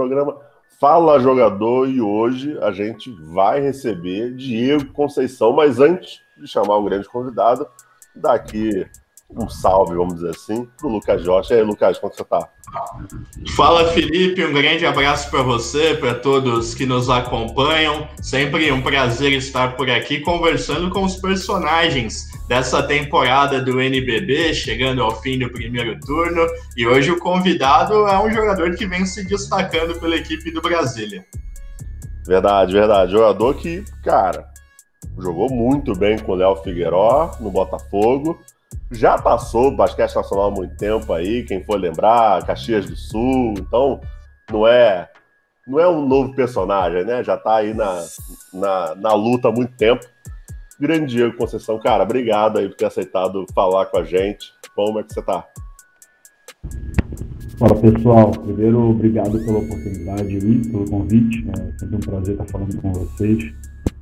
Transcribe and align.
programa 0.00 0.38
Fala 0.80 1.20
Jogador 1.20 1.86
e 1.86 2.00
hoje 2.00 2.58
a 2.62 2.72
gente 2.72 3.10
vai 3.20 3.60
receber 3.60 4.34
Diego 4.34 4.94
Conceição, 4.94 5.52
mas 5.52 5.78
antes 5.78 6.22
de 6.38 6.48
chamar 6.48 6.78
um 6.78 6.86
grande 6.86 7.06
convidado, 7.06 7.68
daqui 8.16 8.88
um 9.36 9.48
salve, 9.48 9.94
vamos 9.94 10.14
dizer 10.14 10.30
assim, 10.30 10.68
para 10.76 10.86
o 10.86 10.90
Lucas 10.90 11.22
Jorge. 11.22 11.52
E 11.52 11.56
aí, 11.56 11.62
Lucas, 11.62 11.98
como 11.98 12.12
você 12.12 12.22
está? 12.22 12.48
Fala, 13.56 13.88
Felipe. 13.92 14.44
Um 14.44 14.52
grande 14.52 14.84
abraço 14.84 15.30
para 15.30 15.42
você, 15.42 15.94
para 15.94 16.14
todos 16.14 16.74
que 16.74 16.84
nos 16.84 17.08
acompanham. 17.08 18.08
Sempre 18.20 18.70
um 18.72 18.82
prazer 18.82 19.32
estar 19.32 19.76
por 19.76 19.88
aqui 19.90 20.20
conversando 20.20 20.90
com 20.90 21.04
os 21.04 21.16
personagens 21.16 22.28
dessa 22.48 22.82
temporada 22.82 23.60
do 23.60 23.80
NBB, 23.80 24.54
chegando 24.54 25.02
ao 25.02 25.20
fim 25.20 25.38
do 25.38 25.50
primeiro 25.50 25.98
turno. 26.00 26.46
E 26.76 26.86
hoje 26.86 27.10
o 27.10 27.18
convidado 27.18 28.06
é 28.08 28.18
um 28.18 28.30
jogador 28.30 28.74
que 28.74 28.86
vem 28.86 29.04
se 29.04 29.24
destacando 29.24 29.98
pela 30.00 30.16
equipe 30.16 30.50
do 30.50 30.60
Brasília. 30.60 31.24
Verdade, 32.26 32.72
verdade. 32.72 33.12
Jogador 33.12 33.54
que, 33.54 33.84
cara, 34.04 34.48
jogou 35.18 35.48
muito 35.50 35.94
bem 35.94 36.18
com 36.18 36.32
o 36.32 36.34
Léo 36.34 36.56
Figueiró 36.56 37.36
no 37.40 37.50
Botafogo 37.50 38.38
já 38.90 39.18
passou 39.18 39.74
basquete 39.74 40.14
nacional 40.14 40.46
há 40.46 40.50
muito 40.50 40.76
tempo 40.76 41.12
aí, 41.12 41.44
quem 41.44 41.62
for 41.64 41.78
lembrar, 41.78 42.44
Caxias 42.44 42.86
do 42.86 42.96
Sul, 42.96 43.54
então 43.58 44.00
não 44.50 44.66
é 44.66 45.08
não 45.66 45.78
é 45.78 45.88
um 45.88 46.06
novo 46.06 46.34
personagem, 46.34 47.04
né? 47.04 47.22
Já 47.22 47.36
tá 47.36 47.56
aí 47.56 47.72
na, 47.72 48.04
na, 48.52 48.94
na 48.96 49.14
luta 49.14 49.48
há 49.48 49.52
muito 49.52 49.76
tempo. 49.76 50.04
Grande 50.80 51.14
Diego 51.14 51.36
Conceição, 51.36 51.78
cara, 51.78 52.02
obrigado 52.02 52.58
aí 52.58 52.68
por 52.68 52.76
ter 52.76 52.86
aceitado 52.86 53.46
falar 53.54 53.86
com 53.86 53.98
a 53.98 54.04
gente. 54.04 54.52
Como 54.74 54.98
é 54.98 55.02
que 55.02 55.12
você 55.12 55.22
tá? 55.22 55.46
Fala 57.58 57.74
pessoal, 57.74 58.30
primeiro 58.30 58.90
obrigado 58.90 59.32
pela 59.44 59.58
oportunidade 59.58 60.34
aí, 60.34 60.70
pelo 60.70 60.90
convite. 60.90 61.46
É 61.50 61.78
sempre 61.78 61.96
um 61.96 62.00
prazer 62.00 62.32
estar 62.32 62.46
falando 62.46 62.80
com 62.80 62.92
vocês. 62.92 63.52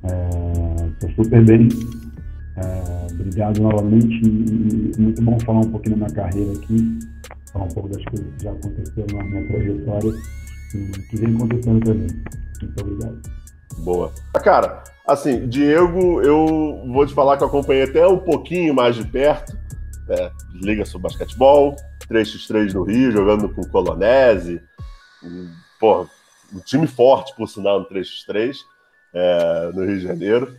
Estou 0.01 1.09
é, 1.09 1.13
super 1.13 1.45
bem, 1.45 1.67
é, 2.55 2.98
obrigado 3.21 3.61
novamente 3.61 4.21
e 4.23 5.01
muito 5.01 5.21
bom 5.21 5.39
falar 5.41 5.59
um 5.59 5.71
pouquinho 5.71 5.97
da 5.97 6.05
minha 6.05 6.15
carreira 6.15 6.51
aqui, 6.53 6.99
falar 7.51 7.65
um 7.65 7.69
pouco 7.69 7.89
das 7.89 8.03
coisas 8.05 8.27
que 8.37 8.43
já 8.43 8.51
aconteceram 8.51 9.17
na 9.17 9.23
minha 9.25 9.47
trajetória 9.47 10.13
e 10.75 10.91
que 11.09 11.15
vem 11.17 11.35
acontecendo 11.35 11.85
também. 11.85 12.07
Muito 12.61 12.81
obrigado. 12.81 13.21
Boa. 13.79 14.11
Cara, 14.43 14.83
assim, 15.07 15.47
Diego, 15.47 16.21
eu 16.21 16.83
vou 16.91 17.05
te 17.05 17.13
falar 17.13 17.37
que 17.37 17.43
eu 17.43 17.47
acompanhei 17.47 17.83
até 17.83 18.07
um 18.07 18.19
pouquinho 18.19 18.73
mais 18.73 18.95
de 18.95 19.05
perto, 19.05 19.57
né? 20.07 20.31
Liga 20.53 20.85
sobre 20.85 21.09
basquetebol, 21.09 21.75
3x3 22.09 22.73
no 22.73 22.83
Rio, 22.83 23.11
jogando 23.11 23.49
com 23.49 23.61
o 23.61 23.69
Colonese, 23.69 24.61
porra, 25.79 26.09
um 26.53 26.59
time 26.59 26.87
forte, 26.87 27.33
por 27.35 27.47
sinal, 27.47 27.79
no 27.79 27.89
3x3, 27.89 28.55
é, 29.13 29.71
no 29.73 29.85
Rio 29.85 29.97
de 29.97 30.03
Janeiro, 30.03 30.55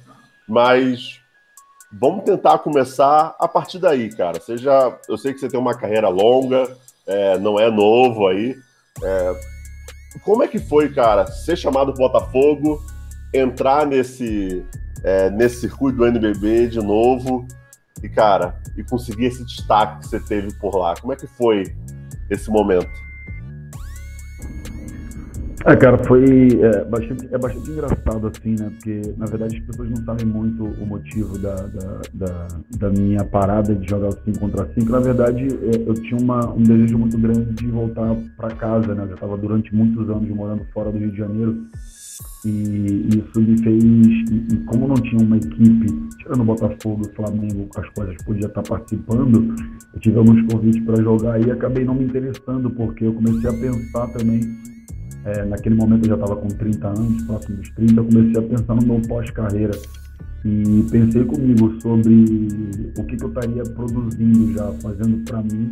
mas 0.48 1.19
Vamos 1.92 2.24
tentar 2.24 2.58
começar 2.58 3.34
a 3.38 3.48
partir 3.48 3.78
daí, 3.80 4.14
cara. 4.14 4.40
Seja, 4.40 4.96
eu 5.08 5.18
sei 5.18 5.32
que 5.32 5.40
você 5.40 5.48
tem 5.48 5.58
uma 5.58 5.76
carreira 5.76 6.08
longa, 6.08 6.68
é, 7.06 7.36
não 7.38 7.58
é 7.58 7.68
novo 7.68 8.28
aí. 8.28 8.56
É, 9.02 9.40
como 10.24 10.42
é 10.42 10.48
que 10.48 10.58
foi, 10.58 10.92
cara, 10.92 11.26
ser 11.26 11.56
chamado 11.56 11.92
Botafogo, 11.94 12.80
entrar 13.34 13.86
nesse, 13.86 14.64
é, 15.02 15.30
nesse 15.30 15.62
circuito 15.62 15.98
do 15.98 16.06
NBB 16.06 16.68
de 16.68 16.78
novo 16.78 17.46
e, 18.02 18.08
cara, 18.08 18.60
e 18.76 18.84
conseguir 18.84 19.26
esse 19.26 19.44
destaque 19.44 20.00
que 20.00 20.08
você 20.08 20.20
teve 20.20 20.54
por 20.54 20.76
lá? 20.76 20.94
Como 21.00 21.12
é 21.12 21.16
que 21.16 21.26
foi 21.26 21.64
esse 22.30 22.48
momento? 22.50 23.09
É, 25.66 25.76
cara, 25.76 25.98
foi 26.04 26.24
é, 26.62 26.84
bastante, 26.84 27.28
é 27.30 27.36
bastante 27.36 27.70
engraçado, 27.70 28.26
assim, 28.28 28.56
né? 28.58 28.70
Porque, 28.70 29.02
na 29.18 29.26
verdade, 29.26 29.58
as 29.58 29.62
pessoas 29.64 29.90
não 29.90 29.96
sabem 30.04 30.24
muito 30.24 30.64
o 30.64 30.86
motivo 30.86 31.36
da, 31.38 31.54
da, 31.54 32.00
da, 32.14 32.48
da 32.78 32.90
minha 32.90 33.22
parada 33.24 33.74
de 33.74 33.86
jogar 33.86 34.08
o 34.08 34.12
5 34.12 34.38
contra 34.38 34.66
5. 34.72 34.90
Na 34.90 35.00
verdade, 35.00 35.46
é, 35.46 35.86
eu 35.86 35.92
tinha 35.94 36.18
uma, 36.18 36.50
um 36.54 36.62
desejo 36.62 36.96
muito 36.96 37.18
grande 37.18 37.52
de 37.52 37.66
voltar 37.66 38.16
para 38.38 38.54
casa, 38.54 38.94
né? 38.94 39.02
Eu 39.02 39.08
já 39.08 39.14
estava 39.14 39.36
durante 39.36 39.74
muitos 39.74 40.08
anos 40.08 40.30
morando 40.30 40.64
fora 40.72 40.90
do 40.90 40.96
Rio 40.96 41.10
de 41.10 41.18
Janeiro. 41.18 41.66
E 42.46 43.18
isso 43.18 43.40
me 43.40 43.62
fez, 43.62 43.84
e, 43.84 44.54
e 44.54 44.56
como 44.64 44.88
não 44.88 44.94
tinha 44.94 45.22
uma 45.22 45.36
equipe, 45.36 45.86
tirando 46.18 46.40
o 46.40 46.44
Botafogo, 46.44 47.02
o 47.02 47.14
Flamengo, 47.14 47.68
as 47.76 47.86
eu 48.08 48.24
podia 48.24 48.46
estar 48.46 48.62
participando, 48.62 49.54
eu 49.92 50.00
tive 50.00 50.18
alguns 50.18 50.40
convites 50.50 50.82
para 50.84 51.02
jogar 51.02 51.38
e 51.46 51.50
acabei 51.50 51.84
não 51.84 51.94
me 51.94 52.04
interessando, 52.04 52.70
porque 52.70 53.04
eu 53.04 53.12
comecei 53.12 53.50
a 53.50 53.52
pensar 53.52 54.06
também 54.08 54.40
é, 55.24 55.44
naquele 55.44 55.74
momento 55.74 56.04
eu 56.04 56.10
já 56.10 56.14
estava 56.14 56.36
com 56.36 56.48
30 56.48 56.88
anos, 56.88 57.22
próximo 57.24 57.56
dos 57.56 57.68
30, 57.70 57.94
eu 57.94 58.04
comecei 58.04 58.38
a 58.38 58.42
pensar 58.42 58.74
no 58.74 58.86
meu 58.86 59.02
pós-carreira. 59.02 59.72
E 60.42 60.86
pensei 60.90 61.22
comigo 61.24 61.78
sobre 61.82 62.24
o 62.96 63.04
que, 63.04 63.16
que 63.16 63.24
eu 63.24 63.28
estaria 63.28 63.62
produzindo 63.62 64.54
já, 64.54 64.72
fazendo 64.80 65.22
para 65.24 65.42
mim, 65.42 65.70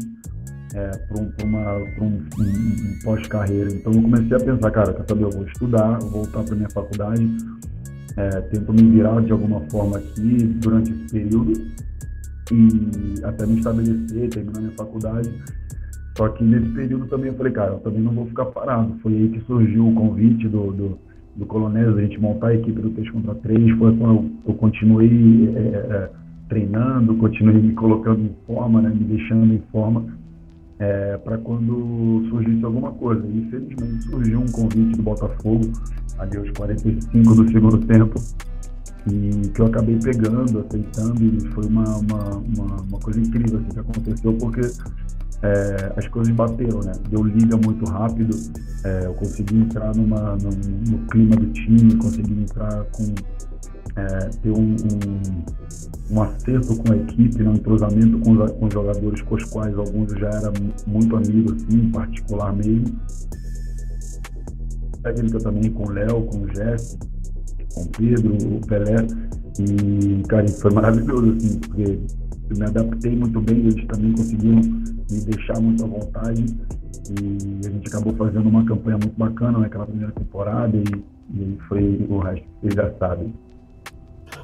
é, 0.75 0.91
para 0.91 1.23
um, 1.23 1.33
um, 1.45 2.05
um, 2.05 2.19
um 2.45 2.99
pós-carreira. 3.03 3.73
Então 3.73 3.93
eu 3.93 4.03
comecei 4.03 4.37
a 4.37 4.41
pensar, 4.41 4.71
cara, 4.71 4.93
quer 4.93 5.05
saber, 5.09 5.25
eu 5.25 5.31
vou 5.31 5.45
estudar, 5.45 5.99
vou 6.01 6.11
voltar 6.11 6.43
para 6.45 6.55
minha 6.55 6.71
faculdade, 6.71 7.27
é, 8.19 8.41
tento 8.43 8.73
me 8.75 8.83
virar 8.91 9.23
de 9.23 9.33
alguma 9.33 9.61
forma 9.71 9.97
aqui 9.97 10.45
durante 10.61 10.93
esse 10.93 11.13
período 11.13 11.53
e 12.53 13.25
até 13.25 13.47
me 13.47 13.59
estabelecer, 13.59 14.29
terminar 14.29 14.61
minha 14.61 14.73
faculdade 14.73 15.31
só 16.19 16.29
que 16.31 16.43
nesse 16.43 16.69
período 16.71 17.07
também 17.07 17.29
eu 17.29 17.37
falei, 17.37 17.53
cara, 17.53 17.75
eu 17.75 17.79
também 17.79 18.03
não 18.03 18.11
vou 18.11 18.27
ficar 18.27 18.47
parado. 18.47 18.93
Foi 19.05 19.13
aí 19.13 19.29
que 19.29 19.41
surgiu 19.47 19.87
o 19.87 19.95
convite 19.95 20.49
do, 20.49 20.73
do, 20.73 20.99
do 21.37 21.47
Colonel, 21.47 21.97
a 21.97 22.01
gente 22.03 22.21
montar 22.21 22.49
a 22.49 22.55
equipe 22.57 22.81
do 22.81 22.91
3 22.91 23.09
contra 23.13 23.37
3. 23.37 23.79
Foi 23.79 23.97
quando 23.97 24.15
eu, 24.15 24.31
eu 24.49 24.55
continuei 24.55 25.55
é, 25.55 25.61
é, 25.61 26.11
treinando, 26.49 27.15
continuei 27.15 27.63
me 27.63 27.73
colocando 27.73 28.21
em 28.21 28.35
forma, 28.49 28.83
né, 28.83 28.89
me 28.91 29.05
deixando 29.05 29.55
em 29.55 29.63
forma, 29.71 30.07
é, 30.81 31.17
para 31.19 31.39
quando 31.39 32.27
surgisse 32.31 32.65
alguma 32.65 32.91
coisa. 32.91 33.25
E 33.25 33.39
infelizmente 33.39 34.03
surgiu 34.11 34.41
um 34.41 34.51
convite 34.51 34.97
do 34.97 35.03
Botafogo, 35.05 35.71
ali 36.19 36.37
aos 36.37 36.51
45 36.51 37.35
do 37.37 37.49
segundo 37.53 37.79
tempo, 37.87 38.15
e 39.07 39.49
que 39.51 39.61
eu 39.61 39.67
acabei 39.67 39.97
pegando, 40.03 40.59
aceitando, 40.59 41.25
e 41.25 41.41
foi 41.53 41.65
uma, 41.67 41.85
uma, 41.99 42.25
uma, 42.39 42.83
uma 42.83 42.99
coisa 42.99 43.21
incrível 43.21 43.61
assim, 43.61 43.69
que 43.69 43.79
aconteceu, 43.79 44.33
porque 44.33 44.63
é, 45.43 45.93
as 45.97 46.09
coisas 46.09 46.35
bateram, 46.35 46.81
né? 46.81 46.93
Deu 47.11 47.23
liga 47.23 47.57
muito 47.57 47.85
rápido, 47.91 48.37
é, 48.85 49.07
eu 49.07 49.15
consegui 49.15 49.59
entrar 49.59 49.95
numa, 49.95 50.37
no, 50.37 50.51
no, 50.51 51.07
clima 51.07 51.37
do 51.37 51.47
time, 51.53 51.95
consegui 51.97 52.43
entrar 52.43 52.85
com. 52.93 53.15
É, 53.97 54.29
ter 54.43 54.51
um, 54.51 54.77
um, 54.77 56.15
um, 56.15 56.23
acerto 56.23 56.77
com 56.77 56.93
a 56.93 56.97
equipe, 56.97 57.43
né? 57.43 57.51
um 57.51 57.55
entrosamento 57.55 58.21
com 58.21 58.33
os, 58.33 58.53
com 58.53 58.71
jogadores 58.71 59.23
com 59.23 59.35
os 59.35 59.45
quais 59.45 59.77
alguns 59.77 60.13
já 60.13 60.29
era 60.29 60.53
muito 60.87 61.17
amigo, 61.17 61.53
assim, 61.53 61.91
particular 61.91 62.55
mesmo. 62.55 62.97
Técnica 65.03 65.39
também 65.41 65.73
com 65.73 65.85
o 65.85 65.91
Léo, 65.91 66.23
com 66.27 66.43
o 66.43 66.47
Jeff, 66.47 66.97
com 67.75 67.83
o 67.83 67.89
Pedro, 67.89 68.37
o 68.37 68.61
Pelé. 68.67 69.07
E, 69.59 70.23
cara, 70.29 70.47
foi 70.49 70.71
maravilhoso, 70.71 71.33
assim, 71.33 71.59
porque 71.59 71.99
me 72.55 72.65
adaptei 72.65 73.17
muito 73.17 73.41
bem, 73.41 73.59
eles 73.59 73.87
também 73.87 74.13
conseguiram 74.13 74.61
me 75.11 75.21
deixar 75.27 75.61
muito 75.61 75.85
à 75.85 75.87
vontade 75.87 76.45
e 77.21 77.67
a 77.67 77.71
gente 77.71 77.89
acabou 77.89 78.15
fazendo 78.15 78.49
uma 78.49 78.65
campanha 78.65 78.99
muito 78.99 79.17
bacana 79.17 79.59
naquela 79.59 79.87
primeira 79.87 80.13
temporada 80.13 80.77
e, 80.77 81.05
e 81.35 81.59
foi 81.69 82.07
o 82.09 82.19
resto, 82.19 82.45
vocês 82.61 82.75
já 82.75 82.93
sabem. 82.99 83.33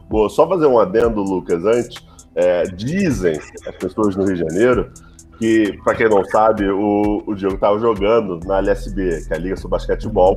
Boa, 0.09 0.28
só 0.28 0.48
fazer 0.48 0.67
um 0.67 0.78
adendo, 0.78 1.23
Lucas, 1.23 1.64
antes. 1.64 2.14
É, 2.37 2.64
dizem 2.64 3.38
as 3.69 3.76
pessoas 3.76 4.17
no 4.17 4.25
Rio 4.25 4.34
de 4.34 4.40
Janeiro 4.40 4.90
que, 5.38 5.78
para 5.84 5.94
quem 5.94 6.08
não 6.08 6.25
sabe, 6.25 6.69
o, 6.69 7.23
o 7.26 7.34
Diego 7.34 7.55
estava 7.55 7.78
jogando 7.78 8.40
na 8.44 8.58
LSB, 8.58 9.25
que 9.26 9.32
é 9.32 9.37
a 9.37 9.38
Liga 9.38 9.56
sobre 9.56 9.76
Basquetebol, 9.76 10.37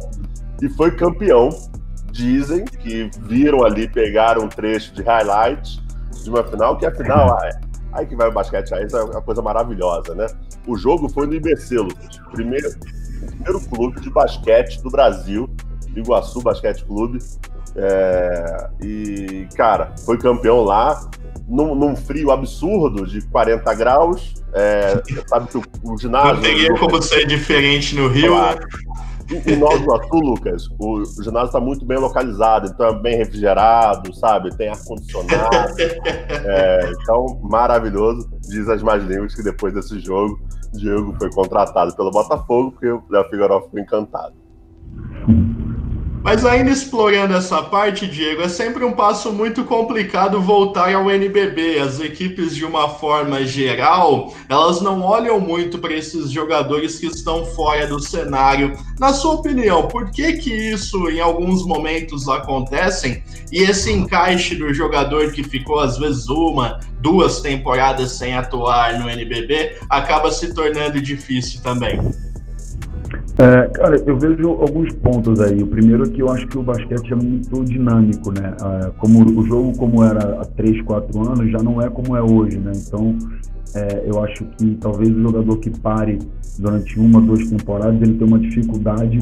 e 0.61 0.69
foi 0.69 0.91
campeão. 0.91 1.49
Dizem 2.11 2.65
que 2.65 3.09
viram 3.21 3.63
ali, 3.63 3.87
pegaram 3.87 4.45
um 4.45 4.47
trecho 4.47 4.93
de 4.93 5.03
highlights 5.03 5.79
de 6.23 6.29
uma 6.29 6.43
final, 6.43 6.77
que 6.77 6.85
a 6.85 6.91
final 6.91 7.37
Aí 7.91 8.05
que 8.05 8.15
vai 8.15 8.27
o 8.27 8.31
basquete 8.31 8.73
aí, 8.73 8.85
é 8.91 9.03
uma 9.03 9.21
coisa 9.21 9.41
maravilhosa, 9.41 10.13
né? 10.13 10.27
O 10.67 10.75
jogo 10.77 11.09
foi 11.09 11.25
no 11.25 11.33
IBC, 11.33 11.77
Lucas. 11.77 12.19
Primeiro, 12.31 12.69
primeiro 13.25 13.59
clube 13.69 14.01
de 14.01 14.09
basquete 14.09 14.81
do 14.81 14.89
Brasil, 14.89 15.49
Iguaçu 15.95 16.41
Basquete 16.41 16.85
Clube. 16.85 17.19
É, 17.75 18.69
e, 18.81 19.47
cara, 19.55 19.93
foi 20.05 20.17
campeão 20.17 20.63
lá, 20.63 21.09
num, 21.47 21.75
num, 21.75 21.95
frio 21.95 22.31
absurdo 22.31 23.05
de 23.05 23.21
40 23.21 23.73
graus. 23.75 24.33
É, 24.53 25.01
sabe 25.27 25.47
que 25.47 25.57
o, 25.57 25.63
o 25.83 25.97
ginásio. 25.97 26.35
Não 26.35 26.41
teria 26.41 26.73
como 26.77 27.01
ser 27.01 27.25
diferente 27.25 27.95
no 27.95 28.07
Rio. 28.07 28.29
Claro. 28.29 28.67
Em 29.29 29.57
Nova 29.57 29.75
Iguaçu, 29.75 30.15
Lucas, 30.15 30.69
o 30.79 31.03
ginásio 31.21 31.47
está 31.47 31.59
muito 31.59 31.85
bem 31.85 31.97
localizado, 31.97 32.67
então 32.67 32.87
é 32.87 32.99
bem 32.99 33.17
refrigerado, 33.17 34.13
sabe? 34.15 34.55
Tem 34.55 34.69
ar-condicionado. 34.69 35.75
é, 35.81 36.91
então, 36.91 37.39
maravilhoso. 37.43 38.29
Diz 38.41 38.69
as 38.69 38.81
mais 38.81 39.03
línguas 39.03 39.35
que 39.35 39.43
depois 39.43 39.73
desse 39.73 39.99
jogo, 39.99 40.39
Diego 40.73 41.13
foi 41.17 41.29
contratado 41.31 41.93
pelo 41.95 42.09
Botafogo, 42.09 42.71
porque 42.71 42.89
o 42.89 43.03
Léo 43.09 43.25
Figueiredo 43.25 43.61
ficou 43.63 43.79
encantado. 43.79 44.33
Mas 46.27 46.43
ainda 46.43 46.71
explorando 46.71 47.33
essa 47.33 47.63
parte, 47.63 48.05
Diego, 48.05 48.41
é 48.41 48.49
sempre 48.49 48.83
um 48.83 48.91
passo 48.91 49.31
muito 49.31 49.63
complicado 49.63 50.41
voltar 50.41 50.93
ao 50.93 51.09
NBB. 51.09 51.79
As 51.79 52.01
equipes, 52.01 52.53
de 52.53 52.65
uma 52.65 52.89
forma 52.89 53.45
geral, 53.45 54.33
elas 54.49 54.81
não 54.81 55.01
olham 55.03 55.39
muito 55.39 55.79
para 55.79 55.93
esses 55.93 56.29
jogadores 56.29 56.99
que 56.99 57.05
estão 57.05 57.45
fora 57.45 57.87
do 57.87 57.97
cenário. 57.97 58.77
Na 58.99 59.13
sua 59.13 59.35
opinião, 59.35 59.87
por 59.87 60.11
que 60.11 60.33
que 60.33 60.53
isso 60.53 61.09
em 61.09 61.21
alguns 61.21 61.65
momentos 61.65 62.27
acontecem 62.27 63.23
e 63.49 63.59
esse 63.59 63.89
encaixe 63.89 64.53
do 64.53 64.73
jogador 64.73 65.31
que 65.31 65.43
ficou 65.45 65.79
às 65.79 65.97
vezes 65.97 66.27
uma, 66.27 66.81
duas 66.99 67.39
temporadas 67.39 68.11
sem 68.11 68.35
atuar 68.35 68.99
no 68.99 69.09
NBB 69.09 69.77
acaba 69.89 70.29
se 70.29 70.53
tornando 70.53 70.99
difícil 70.99 71.61
também? 71.61 72.01
É, 73.39 73.67
cara, 73.67 73.95
eu 73.97 74.17
vejo 74.17 74.49
alguns 74.49 74.91
pontos 74.95 75.39
aí. 75.39 75.61
O 75.61 75.67
primeiro 75.67 76.05
é 76.05 76.09
que 76.09 76.21
eu 76.21 76.29
acho 76.29 76.47
que 76.47 76.57
o 76.57 76.63
basquete 76.63 77.13
é 77.13 77.15
muito 77.15 77.63
dinâmico, 77.65 78.31
né? 78.31 78.55
É, 78.59 78.89
como 78.97 79.23
o 79.23 79.45
jogo 79.45 79.77
como 79.77 80.03
era 80.03 80.41
há 80.41 80.45
3, 80.45 80.81
4 80.81 81.29
anos, 81.29 81.51
já 81.51 81.59
não 81.59 81.79
é 81.79 81.87
como 81.87 82.17
é 82.17 82.21
hoje, 82.21 82.57
né? 82.57 82.71
Então, 82.75 83.15
é, 83.75 84.03
eu 84.07 84.23
acho 84.23 84.43
que 84.57 84.75
talvez 84.81 85.15
o 85.15 85.21
jogador 85.21 85.57
que 85.57 85.69
pare 85.69 86.17
durante 86.57 86.99
uma, 86.99 87.21
duas 87.21 87.47
temporadas, 87.47 88.01
ele 88.01 88.15
tem 88.15 88.27
uma 88.27 88.39
dificuldade 88.39 89.19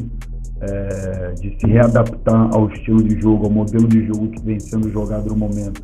é, 0.61 1.33
de 1.33 1.59
se 1.59 1.67
readaptar 1.67 2.55
ao 2.55 2.69
estilo 2.69 3.03
de 3.03 3.19
jogo, 3.19 3.45
ao 3.45 3.51
modelo 3.51 3.87
de 3.87 4.05
jogo 4.07 4.29
que 4.29 4.41
vem 4.45 4.59
sendo 4.61 4.89
jogado 4.91 5.27
no 5.27 5.35
momento. 5.35 5.83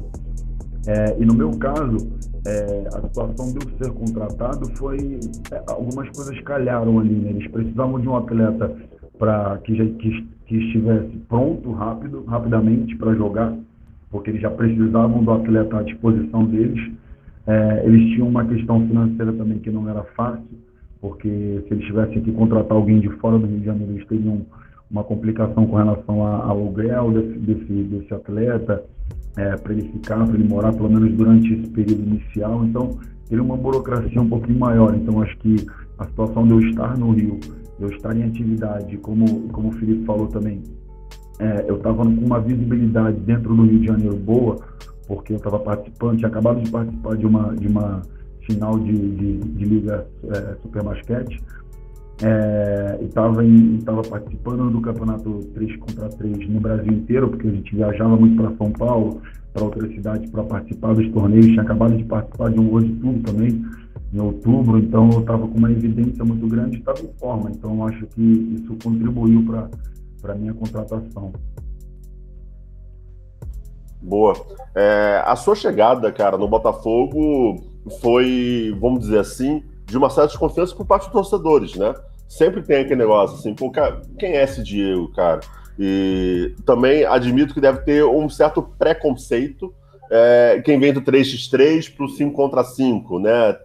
É, 0.87 1.21
e 1.21 1.25
no 1.25 1.33
meu 1.33 1.51
caso, 1.57 1.97
é, 2.45 2.87
a 2.93 3.01
situação 3.01 3.53
de 3.53 3.65
eu 3.65 3.77
ser 3.77 3.93
contratado 3.93 4.67
foi 4.77 5.19
é, 5.51 5.63
algumas 5.67 6.09
coisas 6.09 6.39
calharam 6.41 6.99
ali. 6.99 7.13
Né? 7.13 7.31
Eles 7.31 7.47
precisavam 7.51 7.99
de 7.99 8.07
um 8.07 8.15
atleta 8.15 8.75
para 9.19 9.59
que, 9.59 9.75
que, 9.75 10.27
que 10.47 10.57
estivesse 10.57 11.09
pronto 11.29 11.71
rápido, 11.71 12.23
rapidamente 12.25 12.95
para 12.97 13.13
jogar, 13.13 13.53
porque 14.09 14.31
eles 14.31 14.41
já 14.41 14.49
precisavam 14.49 15.23
do 15.23 15.31
atleta 15.31 15.77
à 15.77 15.83
disposição 15.83 16.45
deles. 16.45 16.91
É, 17.45 17.85
eles 17.85 18.13
tinham 18.13 18.27
uma 18.27 18.45
questão 18.45 18.85
financeira 18.87 19.31
também 19.33 19.59
que 19.59 19.69
não 19.69 19.87
era 19.87 20.03
fácil, 20.15 20.59
porque 20.99 21.63
se 21.67 21.73
eles 21.73 21.85
tivessem 21.85 22.21
que 22.21 22.31
contratar 22.31 22.75
alguém 22.75 22.99
de 22.99 23.09
fora 23.17 23.37
do 23.37 23.45
Rio 23.45 23.59
de 23.59 23.65
Janeiro, 23.65 23.93
eles 23.93 24.07
teriam 24.07 24.45
uma 24.91 25.03
complicação 25.03 25.65
com 25.65 25.77
relação 25.77 26.25
ao 26.25 26.51
aluguel 26.51 27.11
desse, 27.11 27.39
desse, 27.39 27.83
desse 27.83 28.13
atleta, 28.13 28.83
é, 29.37 29.55
para 29.55 29.73
ele 29.73 29.83
ficar, 29.89 30.25
para 30.25 30.35
ele 30.35 30.47
morar 30.47 30.73
pelo 30.73 30.89
menos 30.89 31.13
durante 31.13 31.53
esse 31.53 31.69
período 31.69 32.01
inicial. 32.01 32.65
Então, 32.65 32.99
ele 33.29 33.39
é 33.39 33.43
uma 33.43 33.55
burocracia 33.55 34.21
um 34.21 34.27
pouquinho 34.27 34.59
maior. 34.59 34.93
Então, 34.93 35.21
acho 35.21 35.37
que 35.37 35.55
a 35.97 36.05
situação 36.05 36.45
de 36.45 36.51
eu 36.51 36.59
estar 36.59 36.97
no 36.97 37.11
Rio, 37.11 37.39
de 37.39 37.83
eu 37.83 37.89
estar 37.89 38.15
em 38.15 38.23
atividade, 38.23 38.97
como, 38.97 39.47
como 39.49 39.69
o 39.69 39.71
Felipe 39.73 40.05
falou 40.05 40.27
também, 40.27 40.61
é, 41.39 41.65
eu 41.67 41.77
estava 41.77 42.03
com 42.03 42.11
uma 42.11 42.39
visibilidade 42.39 43.17
dentro 43.21 43.55
do 43.55 43.63
Rio 43.63 43.79
de 43.79 43.87
Janeiro 43.87 44.17
boa, 44.17 44.57
porque 45.07 45.33
eu 45.33 45.37
estava 45.37 45.59
participando, 45.59 46.17
tinha 46.17 46.27
acabado 46.27 46.61
de 46.61 46.69
participar 46.69 47.15
de 47.15 47.25
uma, 47.25 47.55
de 47.55 47.67
uma 47.67 48.01
final 48.41 48.77
de, 48.79 48.93
de, 48.93 49.37
de 49.37 49.65
Liga 49.65 50.05
é, 50.25 50.55
Super 50.61 50.83
Basquete, 50.83 51.41
é, 52.23 52.99
estava 53.01 54.01
participando 54.09 54.69
do 54.69 54.81
campeonato 54.81 55.39
3 55.53 55.75
contra 55.77 56.09
3 56.09 56.49
no 56.49 56.59
Brasil 56.59 56.93
inteiro, 56.93 57.29
porque 57.29 57.47
a 57.47 57.51
gente 57.51 57.75
viajava 57.75 58.15
muito 58.15 58.41
para 58.41 58.55
São 58.57 58.71
Paulo, 58.71 59.21
para 59.53 59.63
outras 59.63 59.91
cidades 59.91 60.29
para 60.29 60.43
participar 60.43 60.93
dos 60.93 61.09
torneios. 61.09 61.47
Tinha 61.47 61.63
acabado 61.63 61.97
de 61.97 62.03
participar 62.03 62.51
de 62.51 62.59
um 62.59 62.69
World 62.69 62.93
Tour 62.95 63.13
também, 63.25 63.65
em 64.13 64.19
outubro, 64.19 64.77
então 64.77 65.09
eu 65.11 65.21
estava 65.21 65.47
com 65.47 65.57
uma 65.57 65.71
evidência 65.71 66.23
muito 66.23 66.47
grande 66.47 66.77
e 66.77 66.79
estava 66.79 66.99
em 66.99 67.11
forma. 67.19 67.49
Então 67.49 67.75
eu 67.75 67.87
acho 67.87 68.05
que 68.07 68.21
isso 68.21 68.77
contribuiu 68.83 69.43
para 69.45 70.33
a 70.33 70.35
minha 70.35 70.53
contratação. 70.53 71.33
Boa. 74.01 74.33
É, 74.75 75.23
a 75.25 75.35
sua 75.35 75.55
chegada, 75.55 76.11
cara, 76.11 76.37
no 76.37 76.47
Botafogo 76.47 77.63
foi, 77.99 78.75
vamos 78.79 79.01
dizer 79.01 79.19
assim, 79.19 79.63
de 79.85 79.97
uma 79.97 80.09
certa 80.09 80.29
desconfiança 80.29 80.75
por 80.75 80.85
parte 80.85 81.03
dos 81.03 81.11
torcedores, 81.11 81.75
né? 81.75 81.93
Sempre 82.31 82.61
tem 82.61 82.81
aquele 82.81 83.01
negócio 83.01 83.37
assim, 83.37 83.53
pô, 83.53 83.69
cara, 83.69 84.01
quem 84.17 84.37
é 84.37 84.43
esse 84.43 84.63
Diego, 84.63 85.11
cara? 85.13 85.41
E 85.77 86.55
também 86.65 87.03
admito 87.05 87.53
que 87.53 87.61
deve 87.61 87.79
ter 87.79 88.05
um 88.05 88.29
certo 88.29 88.61
preconceito 88.61 89.73
é, 90.13 90.61
quem 90.65 90.77
vem 90.77 90.91
do 90.91 91.01
3x3 91.01 91.95
para 91.95 92.05
o 92.05 92.09
5 92.09 92.35
contra 92.35 92.65
5, 92.65 93.17
né? 93.17 93.57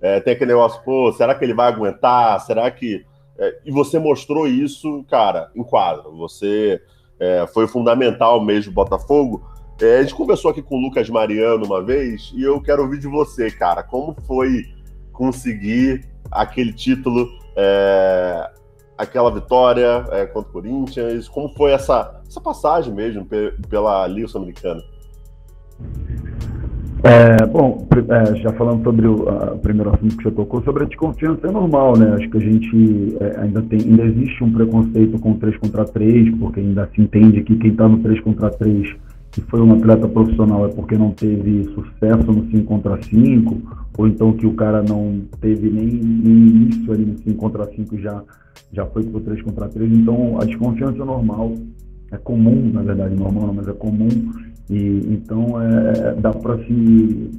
É, 0.00 0.18
tem 0.18 0.32
aquele 0.32 0.50
negócio, 0.50 0.82
pô, 0.82 1.12
será 1.12 1.32
que 1.32 1.44
ele 1.44 1.54
vai 1.54 1.68
aguentar? 1.68 2.40
Será 2.40 2.68
que. 2.72 3.06
É, 3.38 3.60
e 3.64 3.70
você 3.70 4.00
mostrou 4.00 4.48
isso, 4.48 5.04
cara, 5.08 5.48
em 5.54 5.62
quadro. 5.62 6.10
Você 6.16 6.82
é, 7.20 7.46
foi 7.54 7.68
fundamental 7.68 8.44
mesmo 8.44 8.72
Botafogo. 8.72 9.48
É, 9.80 9.98
a 9.98 10.02
gente 10.02 10.16
conversou 10.16 10.50
aqui 10.50 10.60
com 10.60 10.76
o 10.76 10.80
Lucas 10.80 11.08
Mariano 11.08 11.64
uma 11.64 11.80
vez 11.80 12.32
e 12.34 12.42
eu 12.42 12.60
quero 12.60 12.82
ouvir 12.82 12.98
de 12.98 13.06
você, 13.06 13.48
cara, 13.48 13.84
como 13.84 14.16
foi 14.26 14.64
conseguir 15.12 16.04
aquele 16.32 16.72
título 16.72 17.28
é, 17.56 18.50
aquela 18.96 19.30
vitória 19.30 20.04
é, 20.10 20.26
contra 20.26 20.50
o 20.50 20.52
Corinthians? 20.52 21.28
Como 21.28 21.48
foi 21.54 21.72
essa, 21.72 22.20
essa 22.26 22.40
passagem 22.40 22.92
mesmo 22.92 23.26
pela 23.68 24.06
Liga 24.06 24.28
Sul-Americana? 24.28 24.82
É, 27.04 27.44
bom, 27.46 27.88
é, 28.10 28.36
já 28.36 28.52
falando 28.52 28.84
sobre 28.84 29.08
o 29.08 29.28
a, 29.28 29.56
primeiro 29.56 29.92
assunto 29.92 30.16
que 30.16 30.22
você 30.22 30.30
tocou, 30.30 30.62
sobre 30.62 30.84
a 30.84 30.86
desconfiança, 30.86 31.48
é 31.48 31.50
normal, 31.50 31.98
né? 31.98 32.14
Acho 32.14 32.30
que 32.30 32.36
a 32.36 32.40
gente 32.40 33.16
é, 33.20 33.40
ainda 33.40 33.60
tem, 33.62 33.80
ainda 33.80 34.04
existe 34.04 34.44
um 34.44 34.52
preconceito 34.52 35.18
com 35.18 35.34
3 35.34 35.56
contra 35.56 35.84
3, 35.84 36.38
porque 36.38 36.60
ainda 36.60 36.88
se 36.94 37.02
entende 37.02 37.42
que 37.42 37.56
quem 37.56 37.72
está 37.72 37.88
no 37.88 37.98
3 37.98 38.20
contra 38.20 38.50
3 38.50 38.94
que 39.32 39.40
foi 39.40 39.62
um 39.62 39.72
atleta 39.72 40.06
profissional 40.06 40.66
é 40.66 40.68
porque 40.68 40.96
não 40.96 41.10
teve 41.10 41.64
sucesso 41.72 42.30
no 42.30 42.50
5 42.50 42.64
contra 42.64 43.02
5, 43.02 43.62
ou 43.96 44.06
então 44.06 44.34
que 44.34 44.46
o 44.46 44.52
cara 44.52 44.82
não 44.82 45.22
teve 45.40 45.70
nem, 45.70 45.86
nem 45.86 46.48
início 46.48 46.92
ali 46.92 47.06
no 47.06 47.18
5 47.18 47.34
contra 47.36 47.66
5 47.74 47.98
já, 47.98 48.22
já 48.70 48.84
foi 48.86 49.02
para 49.02 49.16
o 49.16 49.20
3 49.22 49.42
contra 49.42 49.68
3. 49.68 49.90
Então 49.90 50.38
a 50.38 50.44
desconfiança 50.44 51.02
é 51.02 51.04
normal, 51.04 51.54
é 52.10 52.18
comum, 52.18 52.70
na 52.74 52.82
verdade, 52.82 53.14
normal 53.14 53.54
mas 53.54 53.66
é 53.68 53.72
comum. 53.72 54.08
E, 54.68 55.00
então 55.10 55.60
é, 55.60 56.10
é 56.10 56.14
dá 56.14 56.30
para 56.30 56.58
se, 56.64 57.30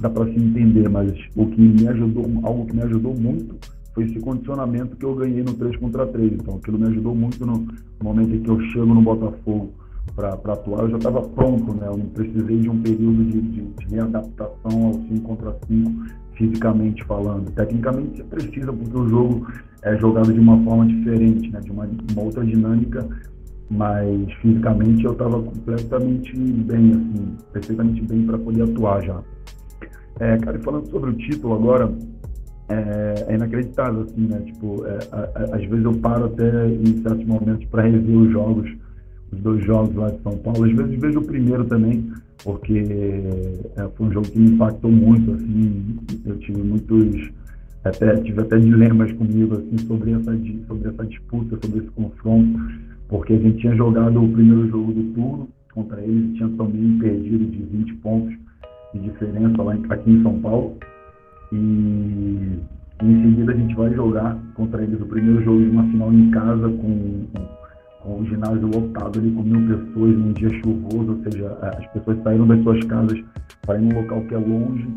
dá 0.00 0.10
se 0.10 0.30
entender, 0.30 0.88
mas 0.88 1.12
o 1.36 1.46
que 1.46 1.60
me 1.60 1.86
ajudou, 1.86 2.24
algo 2.42 2.66
que 2.66 2.74
me 2.74 2.82
ajudou 2.82 3.14
muito 3.14 3.54
foi 3.94 4.04
esse 4.04 4.18
condicionamento 4.18 4.96
que 4.96 5.04
eu 5.04 5.14
ganhei 5.14 5.44
no 5.44 5.54
3 5.54 5.76
contra 5.76 6.04
3. 6.08 6.32
Então 6.32 6.56
aquilo 6.56 6.76
me 6.76 6.88
ajudou 6.88 7.14
muito 7.14 7.46
no 7.46 7.68
momento 8.02 8.34
em 8.34 8.40
que 8.40 8.50
eu 8.50 8.60
chego 8.72 8.92
no 8.92 9.00
Botafogo 9.00 9.85
para 10.14 10.30
atuar, 10.30 10.82
eu 10.82 10.90
já 10.90 10.96
estava 10.96 11.22
pronto, 11.22 11.74
né? 11.74 11.86
Eu 11.88 11.96
não 11.96 12.06
precisei 12.06 12.60
de 12.60 12.70
um 12.70 12.80
período 12.80 13.24
de, 13.24 13.40
de, 13.40 13.62
de 13.62 13.94
readaptação 13.94 14.86
ao 14.86 14.92
5 14.94 15.20
contra 15.20 15.56
5, 15.66 16.04
fisicamente 16.34 17.04
falando. 17.04 17.50
Tecnicamente 17.52 18.16
você 18.16 18.24
precisa, 18.24 18.72
porque 18.72 18.98
o 18.98 19.08
jogo 19.08 19.46
é 19.82 19.96
jogado 19.98 20.32
de 20.32 20.40
uma 20.40 20.62
forma 20.64 20.86
diferente, 20.86 21.50
né? 21.50 21.60
De 21.60 21.70
uma, 21.70 21.88
uma 22.12 22.22
outra 22.22 22.44
dinâmica, 22.44 23.06
mas 23.70 24.32
fisicamente 24.40 25.04
eu 25.04 25.12
estava 25.12 25.42
completamente 25.42 26.36
bem, 26.36 26.92
assim, 26.92 27.36
perfeitamente 27.52 28.02
bem 28.02 28.26
para 28.26 28.38
poder 28.38 28.62
atuar 28.62 29.02
já. 29.04 29.20
É, 30.20 30.38
cara, 30.38 30.58
falando 30.60 30.88
sobre 30.88 31.10
o 31.10 31.14
título 31.14 31.54
agora, 31.54 31.92
é, 32.68 33.26
é, 33.28 33.34
inacreditável, 33.34 34.02
assim, 34.02 34.26
né? 34.26 34.40
Tipo, 34.40 34.84
é, 34.86 34.98
a, 35.12 35.18
a, 35.18 35.56
às 35.56 35.64
vezes 35.64 35.84
eu 35.84 35.92
paro 35.94 36.26
até 36.26 36.68
em 36.68 37.02
certos 37.02 37.24
momentos 37.26 37.64
para 37.66 37.82
rever 37.82 38.16
os 38.16 38.32
jogos 38.32 38.75
os 39.32 39.40
dois 39.40 39.64
jogos 39.64 39.94
lá 39.94 40.10
de 40.10 40.22
São 40.22 40.36
Paulo. 40.38 40.64
Às 40.64 40.72
vezes 40.72 41.00
vejo 41.00 41.20
o 41.20 41.26
primeiro 41.26 41.64
também, 41.64 42.10
porque 42.42 42.84
é, 43.76 43.88
foi 43.96 44.06
um 44.06 44.12
jogo 44.12 44.28
que 44.28 44.38
me 44.38 44.50
impactou 44.52 44.90
muito, 44.90 45.32
assim, 45.32 45.96
eu 46.24 46.38
tive 46.38 46.62
muitos, 46.62 47.30
até, 47.84 48.16
tive 48.16 48.40
até 48.40 48.58
dilemas 48.58 49.12
comigo, 49.12 49.54
assim, 49.54 49.78
sobre 49.86 50.12
essa, 50.12 50.38
sobre 50.66 50.88
essa 50.88 51.06
disputa, 51.06 51.58
sobre 51.62 51.80
esse 51.80 51.90
confronto, 51.90 52.60
porque 53.08 53.32
a 53.32 53.38
gente 53.38 53.58
tinha 53.58 53.74
jogado 53.74 54.22
o 54.22 54.32
primeiro 54.32 54.68
jogo 54.68 54.92
do 54.92 55.02
turno 55.14 55.48
contra 55.72 56.00
eles, 56.00 56.36
tinha 56.36 56.48
também 56.50 56.98
perdido 56.98 57.44
de 57.46 57.62
20 57.62 57.94
pontos 57.96 58.34
de 58.94 59.00
diferença 59.00 59.62
lá 59.62 59.74
aqui 59.90 60.10
em 60.10 60.22
São 60.22 60.40
Paulo, 60.40 60.76
e 61.52 61.56
em 63.02 63.22
seguida 63.22 63.52
a 63.52 63.56
gente 63.56 63.74
vai 63.74 63.92
jogar 63.94 64.38
contra 64.54 64.82
eles 64.82 65.00
o 65.00 65.06
primeiro 65.06 65.42
jogo 65.44 65.60
de 65.60 65.70
uma 65.70 65.84
final 65.84 66.12
em 66.12 66.30
casa 66.30 66.68
com, 66.68 67.26
com 67.34 67.55
o 68.06 68.24
ginásio 68.24 68.66
lotado 68.66 69.18
ali 69.18 69.30
com 69.32 69.42
mil 69.42 69.66
pessoas 69.66 70.16
num 70.16 70.32
dia 70.32 70.50
chuvoso, 70.60 71.12
ou 71.12 71.22
seja, 71.30 71.58
as 71.62 71.86
pessoas 71.88 72.22
saíram 72.22 72.46
das 72.46 72.62
suas 72.62 72.84
casas 72.84 73.24
para 73.62 73.78
ir 73.78 73.82
num 73.82 74.00
local 74.00 74.20
que 74.22 74.34
é 74.34 74.38
longe 74.38 74.88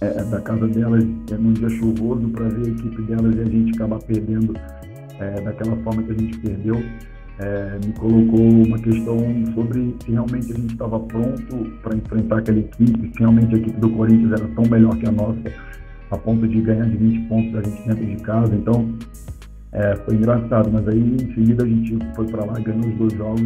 é, 0.00 0.06
é, 0.06 0.24
da 0.24 0.40
casa 0.40 0.68
delas 0.68 1.04
é, 1.30 1.34
num 1.36 1.52
dia 1.52 1.70
chuvoso 1.70 2.28
para 2.28 2.48
ver 2.48 2.66
a 2.66 2.70
equipe 2.70 3.02
delas 3.02 3.34
e 3.34 3.40
a 3.40 3.44
gente 3.44 3.74
acabar 3.76 3.98
perdendo 4.00 4.54
é, 5.18 5.40
daquela 5.40 5.76
forma 5.78 6.02
que 6.02 6.12
a 6.12 6.18
gente 6.18 6.38
perdeu. 6.38 6.82
É, 7.38 7.78
me 7.84 7.92
colocou 7.92 8.40
uma 8.40 8.78
questão 8.78 9.18
sobre 9.54 9.94
se 10.02 10.10
realmente 10.10 10.52
a 10.52 10.56
gente 10.56 10.72
estava 10.72 10.98
pronto 11.00 11.70
para 11.82 11.94
enfrentar 11.94 12.38
aquela 12.38 12.58
equipe, 12.58 13.12
se 13.12 13.18
realmente 13.18 13.54
a 13.54 13.58
equipe 13.58 13.78
do 13.78 13.90
Corinthians 13.90 14.32
era 14.32 14.48
tão 14.54 14.64
melhor 14.64 14.96
que 14.96 15.06
a 15.06 15.12
nossa, 15.12 15.38
a 16.10 16.16
ponto 16.16 16.48
de 16.48 16.62
ganhar 16.62 16.86
de 16.86 16.96
20 16.96 17.28
pontos 17.28 17.54
a 17.56 17.62
gente 17.62 17.88
dentro 17.88 18.06
de 18.06 18.16
casa. 18.22 18.54
Então, 18.54 18.88
é, 19.76 19.94
foi 19.94 20.14
engraçado, 20.14 20.70
mas 20.72 20.88
aí 20.88 20.98
em 20.98 21.34
seguida 21.34 21.62
a 21.62 21.68
gente 21.68 21.98
foi 22.14 22.26
para 22.28 22.46
lá, 22.46 22.54
ganhou 22.54 22.88
os 22.88 22.94
dois 22.96 23.12
jogos 23.12 23.42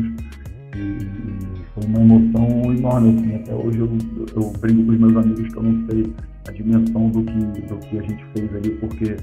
e, 0.77 1.31
foi 1.75 1.85
uma 1.87 2.01
emoção 2.01 2.73
enorme. 2.73 3.19
Assim, 3.19 3.35
até 3.35 3.55
hoje 3.55 3.79
eu, 3.79 3.89
eu 4.37 4.53
brinco 4.61 4.85
com 4.87 4.93
os 4.93 4.99
meus 4.99 5.17
amigos 5.17 5.53
que 5.53 5.57
eu 5.57 5.63
não 5.63 5.87
sei 5.89 6.13
a 6.49 6.53
dimensão 6.53 7.11
do 7.11 7.23
que, 7.25 7.63
do 7.63 7.77
que 7.79 7.99
a 7.99 8.03
gente 8.03 8.25
fez 8.35 8.55
ali, 8.55 8.71
porque 8.77 9.17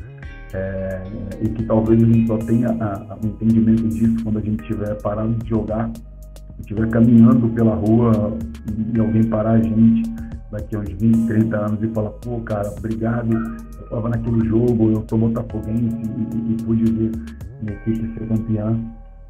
é, 0.53 1.03
e 1.41 1.49
que 1.49 1.63
talvez 1.63 2.01
a 2.03 2.05
gente 2.05 2.27
só 2.27 2.37
tenha 2.39 2.71
o 2.71 3.25
um 3.25 3.29
entendimento 3.29 3.87
disso 3.87 4.23
quando 4.23 4.39
a 4.39 4.41
gente 4.41 4.61
estiver 4.61 5.01
parado 5.01 5.33
de 5.33 5.49
jogar, 5.49 5.89
estiver 6.59 6.89
caminhando 6.89 7.47
pela 7.49 7.75
rua 7.75 8.37
e 8.93 8.99
alguém 8.99 9.23
parar 9.23 9.51
a 9.51 9.61
gente 9.61 10.03
daqui 10.51 10.75
a 10.75 10.79
uns 10.79 10.89
20, 10.89 11.27
30 11.27 11.57
anos 11.57 11.83
e 11.83 11.87
falar, 11.87 12.09
pô, 12.11 12.39
cara, 12.41 12.69
obrigado, 12.77 13.29
estava 13.87 14.09
naquele 14.09 14.47
jogo, 14.47 14.91
eu 14.91 15.05
sou 15.09 15.17
botafoguense 15.17 16.01
e, 16.17 16.53
e 16.53 16.63
pude 16.63 16.83
ver 16.91 17.11
minha 17.61 17.73
equipe 17.73 18.13
ser 18.13 18.27
campeã. 18.27 18.77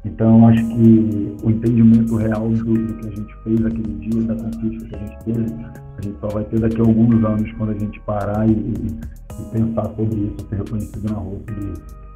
Então, 0.04 0.48
acho 0.48 0.64
que 0.68 1.36
o 1.42 1.50
entendimento 1.50 2.16
real 2.16 2.48
do, 2.48 2.74
do, 2.74 2.94
que 2.94 3.08
a 3.08 3.10
gente 3.10 3.34
fez 3.44 3.66
aquele 3.66 3.94
dia, 3.94 4.22
da 4.22 4.34
conquista 4.36 4.88
que 4.88 4.94
a 4.94 4.98
gente 4.98 5.24
teve, 5.24 5.64
a 5.64 6.02
gente 6.02 6.20
só 6.20 6.28
vai 6.28 6.44
ter 6.44 6.60
daqui 6.60 6.80
a 6.80 6.84
alguns 6.84 7.24
anos, 7.24 7.52
quando 7.52 7.70
a 7.70 7.78
gente 7.78 8.00
parar 8.00 8.48
e, 8.48 8.52
e, 8.52 9.00
e 9.40 9.50
pensar 9.52 9.84
sobre 9.96 10.16
isso, 10.16 10.48
ser 10.48 10.56
reconhecido 10.56 11.12
na 11.12 11.18
rua 11.18 11.38
sobre 11.46 11.72
isso. 11.72 12.07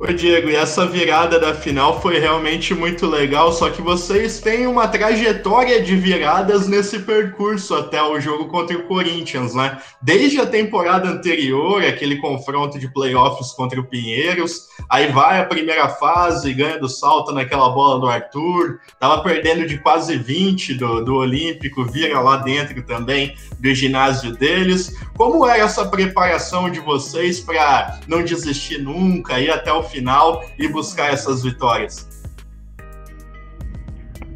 Oi, 0.00 0.14
Diego, 0.14 0.48
e 0.48 0.54
essa 0.54 0.86
virada 0.86 1.40
da 1.40 1.52
final 1.52 2.00
foi 2.00 2.20
realmente 2.20 2.72
muito 2.72 3.04
legal, 3.04 3.52
só 3.52 3.68
que 3.68 3.82
vocês 3.82 4.38
têm 4.38 4.64
uma 4.64 4.86
trajetória 4.86 5.82
de 5.82 5.96
viradas 5.96 6.68
nesse 6.68 7.00
percurso 7.00 7.74
até 7.74 8.00
o 8.00 8.20
jogo 8.20 8.46
contra 8.46 8.78
o 8.78 8.84
Corinthians, 8.84 9.56
né? 9.56 9.76
Desde 10.00 10.40
a 10.40 10.46
temporada 10.46 11.08
anterior, 11.08 11.84
aquele 11.84 12.18
confronto 12.18 12.78
de 12.78 12.86
playoffs 12.86 13.50
contra 13.50 13.80
o 13.80 13.84
Pinheiros, 13.84 14.68
aí 14.88 15.10
vai 15.10 15.40
a 15.40 15.44
primeira 15.44 15.88
fase, 15.88 16.54
ganha 16.54 16.78
do 16.78 16.88
salto 16.88 17.32
naquela 17.32 17.68
bola 17.68 17.98
do 17.98 18.06
Arthur, 18.06 18.78
tava 19.00 19.20
perdendo 19.24 19.66
de 19.66 19.78
quase 19.78 20.16
20 20.16 20.74
do, 20.74 21.04
do 21.04 21.16
Olímpico, 21.16 21.84
vira 21.84 22.20
lá 22.20 22.36
dentro 22.36 22.80
também 22.84 23.34
do 23.58 23.74
ginásio 23.74 24.30
deles. 24.36 24.92
Como 25.16 25.44
era 25.44 25.64
essa 25.64 25.86
preparação 25.88 26.70
de 26.70 26.78
vocês 26.78 27.40
para 27.40 27.98
não 28.06 28.22
desistir 28.22 28.78
nunca, 28.78 29.40
ir 29.40 29.50
até 29.50 29.72
o 29.72 29.87
final 29.88 30.44
e 30.58 30.68
buscar 30.68 31.12
essas 31.12 31.42
vitórias? 31.42 32.08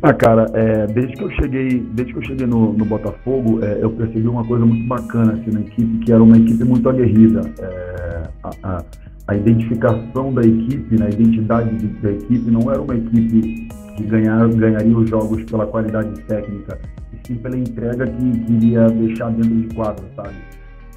Ah, 0.05 0.13
cara, 0.13 0.47
é, 0.53 0.85
desde 0.89 1.15
que 1.15 1.23
eu 1.23 1.31
cheguei, 1.31 1.79
desde 1.79 2.13
que 2.13 2.19
eu 2.19 2.25
cheguei 2.25 2.45
no, 2.45 2.73
no 2.73 2.85
Botafogo, 2.85 3.65
é, 3.65 3.79
eu 3.81 3.89
percebi 3.91 4.27
uma 4.27 4.45
coisa 4.45 4.67
muito 4.67 4.85
bacana 4.89 5.35
aqui 5.35 5.49
na 5.55 5.61
equipe, 5.61 6.05
que 6.05 6.13
era 6.13 6.21
uma 6.21 6.37
equipe 6.37 6.65
muito 6.65 6.89
aguerrida. 6.89 7.43
É, 7.61 8.29
a, 8.43 8.51
a, 8.65 8.85
a, 9.29 9.37
identificação 9.37 10.35
da 10.35 10.43
equipe, 10.43 10.99
né, 10.99 11.07
a 11.07 11.09
identidade 11.09 11.87
da 11.87 12.11
equipe 12.11 12.51
não 12.51 12.69
era 12.73 12.83
uma 12.83 12.97
equipe 12.97 13.69
que 13.97 14.03
ganhar, 14.03 14.49
ganharia 14.49 14.99
os 14.99 15.09
jogos 15.09 15.45
pela 15.45 15.67
qualidade 15.69 16.21
técnica, 16.23 16.81
e 17.13 17.29
sim 17.29 17.37
pela 17.37 17.57
entrega 17.57 18.05
que 18.05 18.53
iria 18.53 18.89
deixar 18.89 19.31
dentro 19.31 19.55
de 19.55 19.73
quadro, 19.73 20.05
sabe? 20.17 20.35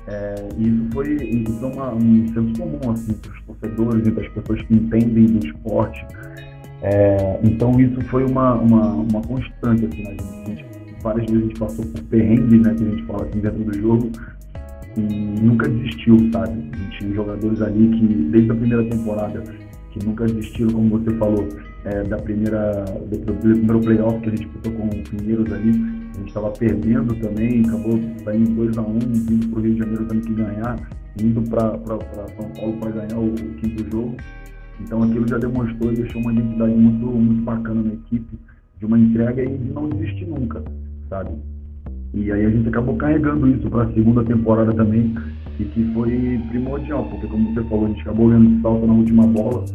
É, 0.07 0.35
isso 0.59 0.87
foi 0.93 1.15
isso 1.15 1.65
é 1.65 1.67
uma, 1.67 1.93
um 1.95 2.27
senso 2.27 2.61
comum 2.61 2.91
assim, 2.91 3.13
para 3.13 3.31
os 3.31 3.41
torcedores 3.41 4.07
e 4.07 4.11
para 4.11 4.23
as 4.23 4.33
pessoas 4.33 4.61
que 4.61 4.73
entendem 4.75 5.25
do 5.25 5.45
esporte. 5.45 6.05
É, 6.81 7.39
então 7.43 7.79
isso 7.79 7.99
foi 8.01 8.23
uma, 8.25 8.53
uma, 8.53 8.93
uma 8.93 9.21
constante 9.21 9.85
assim, 9.85 10.03
né? 10.03 10.17
a 10.19 10.49
gente, 10.49 10.65
várias 11.01 11.25
vezes 11.25 11.43
a 11.43 11.47
gente 11.47 11.59
passou 11.59 11.85
por 11.85 12.03
perrengues, 12.03 12.61
né, 12.61 12.75
que 12.75 12.83
a 12.83 12.89
gente 12.89 13.03
fala 13.05 13.25
assim 13.25 13.39
dentro 13.39 13.63
do 13.63 13.79
jogo, 13.79 14.11
e 14.97 15.01
nunca 15.41 15.67
desistiu, 15.67 16.17
sabe? 16.31 16.51
A 16.51 16.77
gente 16.77 16.99
tinha 16.99 17.15
jogadores 17.15 17.61
ali 17.61 17.89
que 17.89 18.05
desde 18.31 18.51
a 18.51 18.55
primeira 18.55 18.83
temporada 18.89 19.43
que 19.91 20.05
nunca 20.05 20.25
desistiram, 20.25 20.71
como 20.73 20.99
você 20.99 21.11
falou, 21.17 21.47
é, 21.85 22.03
da 22.03 22.17
primeira 22.17 22.85
do, 23.09 23.17
do 23.17 23.33
primeiro 23.33 23.79
playoff 23.79 24.19
que 24.19 24.27
a 24.27 24.29
gente 24.31 24.45
disputou 24.45 24.71
com 24.73 24.87
o 24.87 25.03
Pinheiros 25.03 25.51
ali 25.51 25.94
a 26.15 26.19
gente 26.19 26.27
estava 26.29 26.49
perdendo 26.51 27.13
também, 27.15 27.61
acabou 27.65 27.99
saindo 28.23 28.49
2 28.55 28.77
a 28.77 28.81
1 28.81 28.89
um, 28.89 28.99
vindo 28.99 29.47
para 29.49 29.59
o 29.59 29.61
Rio 29.61 29.73
de 29.73 29.79
Janeiro 29.79 30.05
tendo 30.05 30.21
que 30.21 30.33
ganhar, 30.33 30.89
indo 31.21 31.41
para 31.49 31.71
São 32.35 32.49
Paulo 32.55 32.77
para 32.77 32.91
ganhar 32.91 33.17
o, 33.17 33.33
o, 33.33 33.55
quinto 33.55 33.91
jogo. 33.91 34.15
Então 34.79 35.03
aquilo 35.03 35.27
já 35.27 35.37
demonstrou 35.37 35.91
e 35.91 35.95
deixou 35.95 36.21
uma 36.21 36.33
identidade 36.33 36.73
muito, 36.73 37.05
muito 37.05 37.41
bacana 37.43 37.81
na 37.81 37.93
equipe, 37.93 38.37
de 38.79 38.85
uma 38.85 38.99
entrega 38.99 39.43
e 39.43 39.57
de 39.57 39.71
não 39.71 39.89
desistir 39.89 40.25
nunca, 40.25 40.63
sabe? 41.09 41.31
E 42.13 42.31
aí 42.31 42.45
a 42.45 42.49
gente 42.49 42.67
acabou 42.69 42.95
carregando 42.95 43.47
isso 43.47 43.69
para 43.69 43.83
a 43.83 43.93
segunda 43.93 44.23
temporada 44.23 44.73
também, 44.73 45.13
e 45.59 45.65
que 45.65 45.93
foi 45.93 46.41
primordial, 46.49 47.05
porque 47.09 47.27
como 47.27 47.53
você 47.53 47.63
falou, 47.63 47.85
a 47.85 47.89
gente 47.89 48.01
acabou 48.01 48.29
ganhando 48.29 48.61
salto 48.61 48.87
na 48.87 48.93
última 48.93 49.27
bola, 49.27 49.65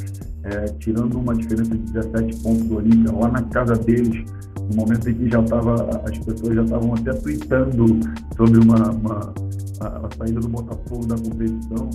é, 0.45 0.65
tirando 0.79 1.19
uma 1.19 1.35
diferença 1.35 1.75
de 1.75 1.93
17 1.93 2.43
pontos 2.43 2.65
do 2.65 2.77
Olímpia, 2.77 3.13
lá 3.13 3.29
na 3.31 3.43
casa 3.43 3.75
deles, 3.75 4.25
no 4.71 4.77
momento 4.77 5.11
em 5.11 5.15
que 5.15 5.29
já 5.29 5.41
estava, 5.41 5.75
as 6.05 6.19
pessoas 6.19 6.55
já 6.55 6.62
estavam 6.62 6.95
até 6.95 7.12
tweetando 7.12 8.00
sobre 8.37 8.61
uma, 8.61 8.91
uma 8.91 9.35
a, 9.81 9.87
a, 9.87 10.09
saída 10.17 10.41
do 10.41 10.49
Botafogo 10.49 11.07
da 11.07 11.17
competição. 11.17 11.91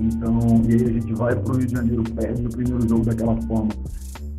Então, 0.00 0.62
e 0.68 0.74
aí 0.74 0.82
a 0.82 0.92
gente 0.92 1.14
vai 1.14 1.36
para 1.36 1.52
o 1.52 1.56
Rio 1.56 1.66
de 1.66 1.72
Janeiro, 1.72 2.02
perde 2.16 2.46
o 2.46 2.50
primeiro 2.50 2.88
jogo 2.88 3.04
daquela 3.04 3.40
forma 3.42 3.68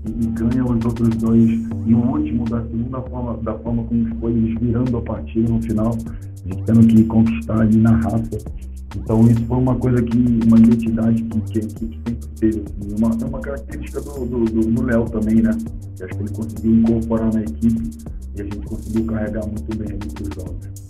e, 0.07 0.25
e 0.25 0.27
ganha 0.27 0.65
os 0.65 0.85
outros 0.85 1.09
dois, 1.17 1.49
e 1.85 1.93
o 1.93 1.97
último 1.97 2.45
da 2.45 2.61
segunda 2.63 3.01
forma, 3.03 3.37
da 3.37 3.53
forma 3.59 3.83
como 3.83 4.15
foi 4.19 4.31
eles 4.33 4.59
virando 4.59 4.97
a 4.97 5.01
partida 5.01 5.49
no 5.49 5.61
final, 5.61 5.95
a 5.95 6.47
gente 6.47 6.63
tendo 6.63 6.87
que 6.87 7.03
conquistar 7.05 7.61
ali 7.61 7.77
na 7.77 7.91
raça. 7.91 8.37
Então 8.95 9.21
isso 9.23 9.45
foi 9.45 9.57
uma 9.57 9.75
coisa 9.75 10.01
que, 10.01 10.17
uma 10.17 10.57
identidade 10.57 11.21
que, 11.23 11.41
que, 11.41 11.59
que 11.59 11.85
sempre 11.85 12.27
teve. 12.39 12.61
Assim, 12.61 12.95
uma, 12.97 13.15
é 13.21 13.25
uma 13.25 13.39
característica 13.39 14.01
do, 14.01 14.25
do, 14.25 14.45
do, 14.45 14.83
Léo 14.83 15.05
também, 15.05 15.41
né? 15.41 15.51
Que 15.95 16.03
acho 16.03 16.15
que 16.15 16.23
ele 16.23 16.31
conseguiu 16.31 16.75
incorporar 16.75 17.33
na 17.33 17.41
equipe 17.41 17.89
e 18.35 18.41
a 18.41 18.43
gente 18.43 18.57
conseguiu 18.65 19.05
carregar 19.05 19.45
muito 19.45 19.77
bem 19.77 19.87
ali 19.87 20.07
os 20.21 20.35
jogos. 20.35 20.85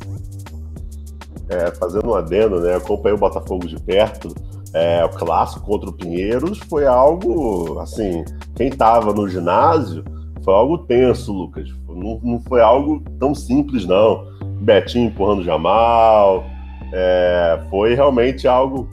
É, 1.50 1.72
fazendo 1.72 2.10
um 2.10 2.16
adendo, 2.16 2.60
né? 2.62 2.76
Acompanhei 2.76 3.16
o 3.16 3.20
Botafogo 3.20 3.68
de 3.68 3.80
perto. 3.82 4.34
É, 4.74 5.06
o 5.06 5.10
clássico 5.10 5.66
contra 5.66 5.90
o 5.90 5.94
Pinheiros 5.94 6.60
foi 6.68 6.86
algo, 6.86 7.80
assim, 7.80 8.26
quem 8.56 8.68
estava 8.68 9.14
no 9.14 9.28
ginásio 9.30 10.04
foi 10.44 10.54
algo 10.54 10.78
tenso, 10.80 11.34
Lucas. 11.34 11.68
Não, 11.88 12.20
não 12.22 12.40
foi 12.42 12.62
algo 12.62 13.02
tão 13.20 13.34
simples, 13.34 13.86
não. 13.86 14.28
Betinho 14.62 15.08
empurrando 15.08 15.44
Jamal, 15.44 16.44
é, 16.94 17.60
foi 17.70 17.94
realmente 17.94 18.48
algo. 18.48 18.88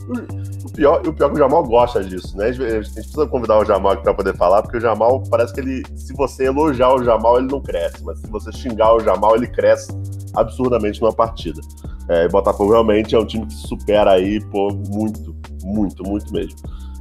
O 0.65 0.71
pior, 0.71 1.01
o 1.05 1.13
pior 1.13 1.27
é 1.27 1.29
que 1.29 1.35
o 1.35 1.37
Jamal 1.37 1.63
gosta 1.63 2.03
disso, 2.03 2.35
né? 2.37 2.47
A 2.47 2.51
gente, 2.51 2.93
precisa 2.93 3.27
convidar 3.27 3.59
o 3.59 3.65
Jamal 3.65 3.93
aqui 3.93 4.03
para 4.03 4.13
poder 4.13 4.35
falar, 4.35 4.61
porque 4.61 4.77
o 4.77 4.81
Jamal 4.81 5.21
parece 5.29 5.53
que 5.53 5.59
ele. 5.59 5.83
Se 5.95 6.13
você 6.13 6.45
elogiar 6.45 6.93
o 6.93 7.03
Jamal, 7.03 7.39
ele 7.39 7.47
não 7.47 7.61
cresce, 7.61 8.03
mas 8.03 8.19
se 8.19 8.27
você 8.27 8.51
xingar 8.51 8.95
o 8.95 8.99
Jamal, 8.99 9.35
ele 9.35 9.47
cresce 9.47 9.91
absurdamente 10.35 11.01
numa 11.01 11.13
partida. 11.13 11.61
É, 12.09 12.27
Botafogo 12.27 12.71
realmente 12.71 13.15
é 13.15 13.19
um 13.19 13.25
time 13.25 13.45
que 13.45 13.53
se 13.53 13.67
supera 13.67 14.11
aí, 14.11 14.43
pô, 14.51 14.69
muito, 14.89 15.35
muito, 15.63 16.03
muito 16.03 16.33
mesmo. 16.33 16.57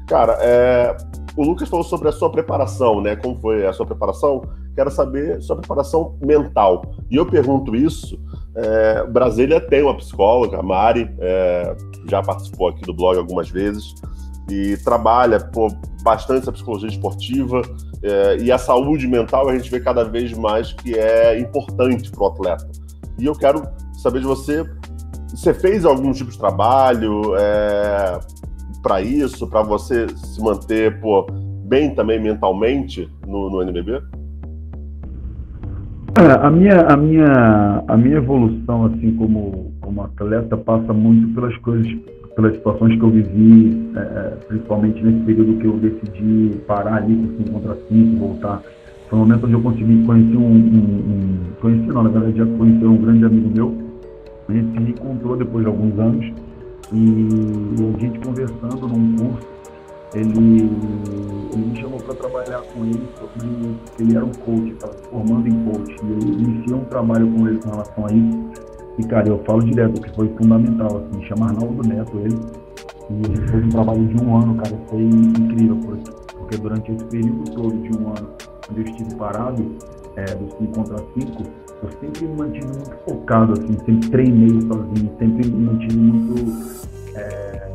Cara, 0.07 0.37
é, 0.41 0.97
o 1.37 1.43
Lucas 1.43 1.69
falou 1.69 1.85
sobre 1.85 2.09
a 2.09 2.13
sua 2.13 2.31
preparação, 2.31 3.01
né? 3.01 3.17
Como 3.17 3.41
foi 3.41 3.67
a 3.67 3.73
sua 3.73 3.87
preparação? 3.87 4.43
Quero 4.75 4.91
saber 4.91 5.43
sua 5.43 5.57
preparação 5.57 6.17
mental. 6.25 6.83
E 7.11 7.17
eu 7.17 7.27
pergunto 7.27 7.77
isso 7.77 8.19
é, 8.55 9.07
Brasília 9.07 9.61
tem 9.61 9.83
uma 9.83 9.97
psicóloga, 9.97 10.59
a 10.59 10.63
Mari, 10.63 11.11
é, 11.19 11.75
já 12.09 12.23
participou 12.23 12.69
aqui 12.69 12.83
do 12.83 12.93
blog 12.93 13.17
algumas 13.17 13.49
vezes 13.49 13.95
e 14.51 14.77
trabalha 14.79 15.41
pô, 15.41 15.69
bastante 16.03 16.43
essa 16.43 16.53
psicologia 16.53 16.89
esportiva 16.89 17.63
é, 18.03 18.37
e 18.39 18.53
a 18.53 18.59
saúde 18.59 19.07
mental 19.07 19.49
a 19.49 19.57
gente 19.57 19.71
vê 19.71 19.81
cada 19.81 20.05
vez 20.05 20.33
mais 20.33 20.73
que 20.73 20.99
é 20.99 21.39
importante 21.39 22.11
para 22.11 22.23
o 22.23 22.27
atleta. 22.27 22.69
E 23.19 23.25
eu 23.25 23.35
quero 23.35 23.67
saber 23.95 24.21
de 24.21 24.27
você, 24.27 24.69
você 25.29 25.55
fez 25.55 25.85
algum 25.87 26.13
tipo 26.13 26.31
de 26.31 26.39
trabalho 26.39 27.35
é, 27.37 28.21
para 28.83 29.01
isso, 29.01 29.47
para 29.47 29.63
você 29.63 30.07
se 30.15 30.43
manter 30.43 31.01
pô, 31.01 31.27
bem 31.65 31.95
também 31.95 32.21
mentalmente 32.21 33.11
no, 33.27 33.49
no 33.49 33.63
NBB? 33.63 34.03
É, 36.19 36.47
a 36.47 36.51
minha, 36.51 36.79
a 36.83 36.97
minha, 36.97 37.85
a 37.89 37.97
minha 37.97 38.17
evolução, 38.19 38.85
assim, 38.85 39.15
como, 39.17 39.73
como 39.81 40.03
atleta, 40.03 40.59
passa 40.59 40.93
muito 40.93 41.35
pelas 41.35 41.57
coisas, 41.59 41.91
pelas 42.37 42.55
situações 42.55 42.99
que 42.99 43.03
eu 43.03 43.09
vivi, 43.09 43.93
é, 43.97 44.01
é 44.01 44.37
principalmente 44.47 45.03
nesse 45.03 45.25
período 45.25 45.59
que 45.59 45.67
eu 45.67 45.79
decidi 45.79 46.59
parar 46.67 46.97
ali 46.97 47.17
com 47.17 47.45
5 47.45 47.51
contra 47.51 47.77
5, 47.89 48.17
voltar. 48.19 48.63
Foi 49.09 49.19
um 49.19 49.23
momento 49.23 49.45
onde 49.47 49.55
eu 49.55 49.63
consegui 49.63 50.05
conhecer 50.05 50.37
um, 50.37 50.43
um, 50.43 50.55
um 50.55 51.39
conheci 51.61 51.87
não, 51.87 52.03
na 52.03 52.11
verdade 52.11 52.37
já 52.37 52.47
conheci 52.59 52.85
um 52.85 52.97
grande 52.97 53.25
amigo 53.25 53.51
meu, 53.55 53.75
a 54.49 54.53
gente 54.53 54.71
se 54.73 54.91
encontrou 54.91 55.37
depois 55.37 55.65
de 55.65 55.71
alguns 55.71 55.99
anos 55.99 56.33
e 56.93 57.95
a 57.95 58.01
gente 58.01 58.19
conversando 58.19 58.87
num 58.87 59.17
curso 59.17 59.52
ele, 60.15 60.71
ele 61.53 61.67
me 61.67 61.81
chamou 61.81 61.99
para 62.01 62.15
trabalhar 62.15 62.63
com 62.63 62.85
ele 62.85 63.09
sobre 63.19 63.77
ele 63.99 64.17
era 64.17 64.25
um 64.25 64.33
coach, 64.33 64.73
estava 64.73 64.93
se 64.93 65.05
formando 65.09 65.49
em 65.49 65.65
coach, 65.65 65.97
e 66.03 66.11
eu 66.11 66.19
iniciei 66.19 66.75
um 66.75 66.85
trabalho 66.85 67.31
com 67.33 67.49
ele 67.49 67.59
com 67.59 67.71
relação 67.71 68.07
a 68.07 68.13
isso. 68.13 68.73
E, 68.99 69.05
cara, 69.05 69.29
eu 69.29 69.43
falo 69.45 69.65
direto 69.65 70.01
que 70.03 70.15
foi 70.15 70.29
fundamental, 70.37 70.99
assim, 70.99 71.25
chama 71.25 71.47
Arnaldo 71.47 71.89
Neto 71.89 72.19
ele, 72.19 72.39
E 73.11 73.51
fez 73.51 73.65
um 73.65 73.69
trabalho 73.71 74.07
de 74.07 74.23
um 74.23 74.37
ano, 74.37 74.55
cara, 74.57 74.79
foi 74.89 75.03
incrível, 75.03 75.79
porque 76.39 76.59
durante 76.59 76.93
esse 76.93 77.05
período 77.07 77.51
todo 77.53 77.71
de 77.71 77.99
um 77.99 78.09
ano, 78.09 78.29
onde 78.71 78.81
eu 78.81 78.85
estive 78.85 79.15
parado, 79.15 79.77
é, 80.17 80.25
do 80.35 80.51
5 80.59 80.75
contra 80.75 80.99
5, 80.99 81.43
eu 81.83 81.91
sempre 82.01 82.27
me 82.27 82.37
mantive 82.37 82.67
muito 82.67 82.97
focado, 83.09 83.53
assim, 83.55 83.79
sempre 83.87 84.11
treinei 84.11 84.61
sozinho, 84.61 85.11
sempre 85.19 85.49
me 85.49 85.65
mantive 85.65 85.97
muito 85.97 86.83
é, 87.17 87.73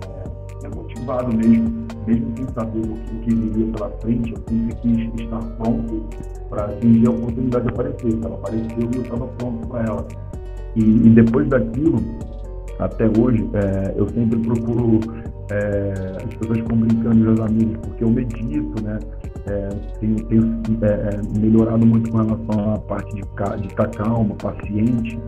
motivado 0.75 1.35
mesmo, 1.35 1.86
mesmo 2.07 2.33
sem 2.37 2.47
saber 2.53 2.79
o 2.79 3.19
que, 3.21 3.35
viria 3.35 3.71
pela 3.73 3.89
frente, 3.99 4.31
eu 4.31 4.37
sempre 4.47 4.75
quis 4.77 5.21
estar 5.21 5.41
pronto 5.57 6.05
para 6.49 6.65
atingir 6.65 7.07
a 7.07 7.11
oportunidade 7.11 7.65
de 7.65 7.69
aparecer. 7.69 8.19
Ela 8.23 8.35
apareceu 8.35 8.89
e 8.93 8.95
eu 8.95 9.01
estava 9.01 9.27
pronto 9.27 9.67
para 9.67 9.85
ela. 9.85 10.07
E, 10.75 10.81
e, 10.81 11.09
depois 11.09 11.47
daquilo, 11.49 12.01
até 12.79 13.05
hoje, 13.19 13.47
é, 13.53 13.93
eu 13.97 14.07
sempre 14.09 14.39
procuro, 14.39 14.99
é, 15.51 15.93
as 16.23 16.33
pessoas 16.35 16.59
ficam 16.59 16.77
brincando, 16.77 17.15
meus 17.15 17.39
amigos, 17.39 17.77
porque 17.83 18.03
eu 18.03 18.09
medito, 18.09 18.83
né? 18.83 18.99
É, 19.47 19.69
tenho, 19.99 20.15
tenho 20.25 20.61
é, 20.81 20.87
é, 20.87 21.39
melhorado 21.39 21.85
muito 21.85 22.09
com 22.11 22.17
relação 22.17 22.73
à 22.73 22.79
parte 22.79 23.15
de, 23.15 23.21
de 23.61 23.67
estar 23.67 23.87
calma, 23.91 24.35
paciente. 24.35 25.19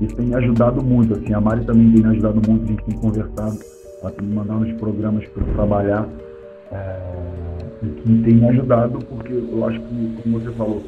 Isso 0.00 0.14
tem 0.16 0.26
me 0.26 0.34
ajudado 0.34 0.82
muito. 0.82 1.14
Assim, 1.14 1.32
a 1.32 1.40
Mari 1.40 1.64
também 1.64 1.92
tem 1.92 2.02
me 2.02 2.08
ajudado 2.10 2.40
muito, 2.48 2.64
a 2.64 2.66
gente 2.66 2.84
tem 2.84 2.98
conversado, 2.98 3.58
ela 4.02 4.10
tem 4.10 4.26
me 4.26 4.34
mandado 4.34 4.64
uns 4.64 4.72
programas 4.74 5.26
para 5.28 5.44
trabalhar. 5.54 6.08
É, 6.72 6.98
e 7.82 7.86
que 7.86 8.22
tem 8.22 8.34
me 8.34 8.48
ajudado, 8.48 8.98
porque 9.06 9.32
eu 9.32 9.64
acho 9.66 9.80
que, 9.80 10.18
como 10.22 10.40
você 10.40 10.50
falou, 10.52 10.82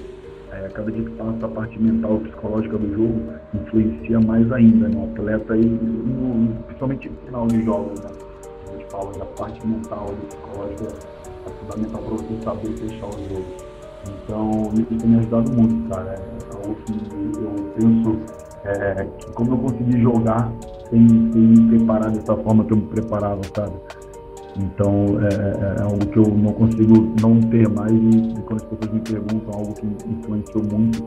é, 0.53 0.69
cada 0.69 0.91
dia 0.91 1.05
que 1.05 1.11
passa 1.11 1.47
a 1.47 1.49
parte 1.49 1.81
mental 1.81 2.19
psicológica 2.21 2.79
do 2.79 2.95
jogo 2.95 3.21
influencia 3.55 4.21
mais 4.21 4.51
ainda 4.53 4.89
no 4.89 5.07
né? 5.07 5.13
atleta 5.13 5.57
e 5.57 5.65
no, 5.65 6.55
principalmente 6.65 7.09
no 7.09 7.17
final 7.27 7.47
dos 7.47 7.65
jogos, 7.65 8.01
né? 8.01 8.11
A 8.67 8.77
gente 8.77 8.91
fala 8.91 9.13
da 9.19 9.25
parte 9.25 9.67
mental 9.67 10.07
e 10.11 10.27
psicológica 10.27 10.89
é 11.47 11.51
fundamental 11.51 12.03
para 12.03 12.17
você 12.17 12.43
saber 12.43 12.69
fechar 12.77 13.07
o 13.07 13.29
jogo. 13.29 13.69
Então, 14.25 14.51
isso 14.75 14.99
tem 14.99 15.09
me 15.09 15.19
ajudado 15.19 15.53
muito, 15.53 15.89
cara. 15.89 16.11
É 16.11 16.57
algo 16.57 16.77
que 16.87 16.93
eu 16.93 17.73
penso 17.77 18.19
é, 18.65 19.07
que 19.19 19.33
como 19.33 19.53
eu 19.53 19.59
consegui 19.59 20.01
jogar 20.01 20.53
sem, 20.91 21.07
sem 21.09 21.43
me 21.43 21.77
preparar 21.77 22.11
dessa 22.11 22.37
forma 22.37 22.65
que 22.65 22.73
eu 22.73 22.79
me 22.79 22.87
preparava, 22.87 23.41
sabe? 23.55 23.73
Então 24.59 25.07
é, 25.21 25.29
é, 25.29 25.79
é, 25.79 25.83
algo 25.83 26.07
que 26.07 26.19
eu 26.19 26.25
não 26.25 26.53
consigo 26.53 27.15
não 27.21 27.41
ter 27.49 27.69
mais 27.69 27.93
e, 27.93 28.39
e 28.39 28.43
quando 28.43 28.57
as 28.57 28.65
pessoas 28.65 28.93
me 28.93 29.01
perguntam 29.01 29.55
algo 29.55 29.75
que 29.75 29.87
influenciou 29.87 30.65
muito 30.65 31.05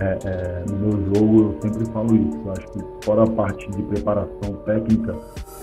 é, 0.00 0.18
é, 0.24 0.64
no 0.70 0.78
meu 0.78 1.14
jogo, 1.14 1.42
eu 1.42 1.58
sempre 1.62 1.86
falo 1.92 2.14
isso. 2.14 2.38
Eu 2.44 2.52
acho 2.52 2.66
que 2.72 3.04
fora 3.04 3.22
a 3.22 3.26
parte 3.26 3.70
de 3.70 3.82
preparação 3.82 4.54
técnica, 4.64 5.16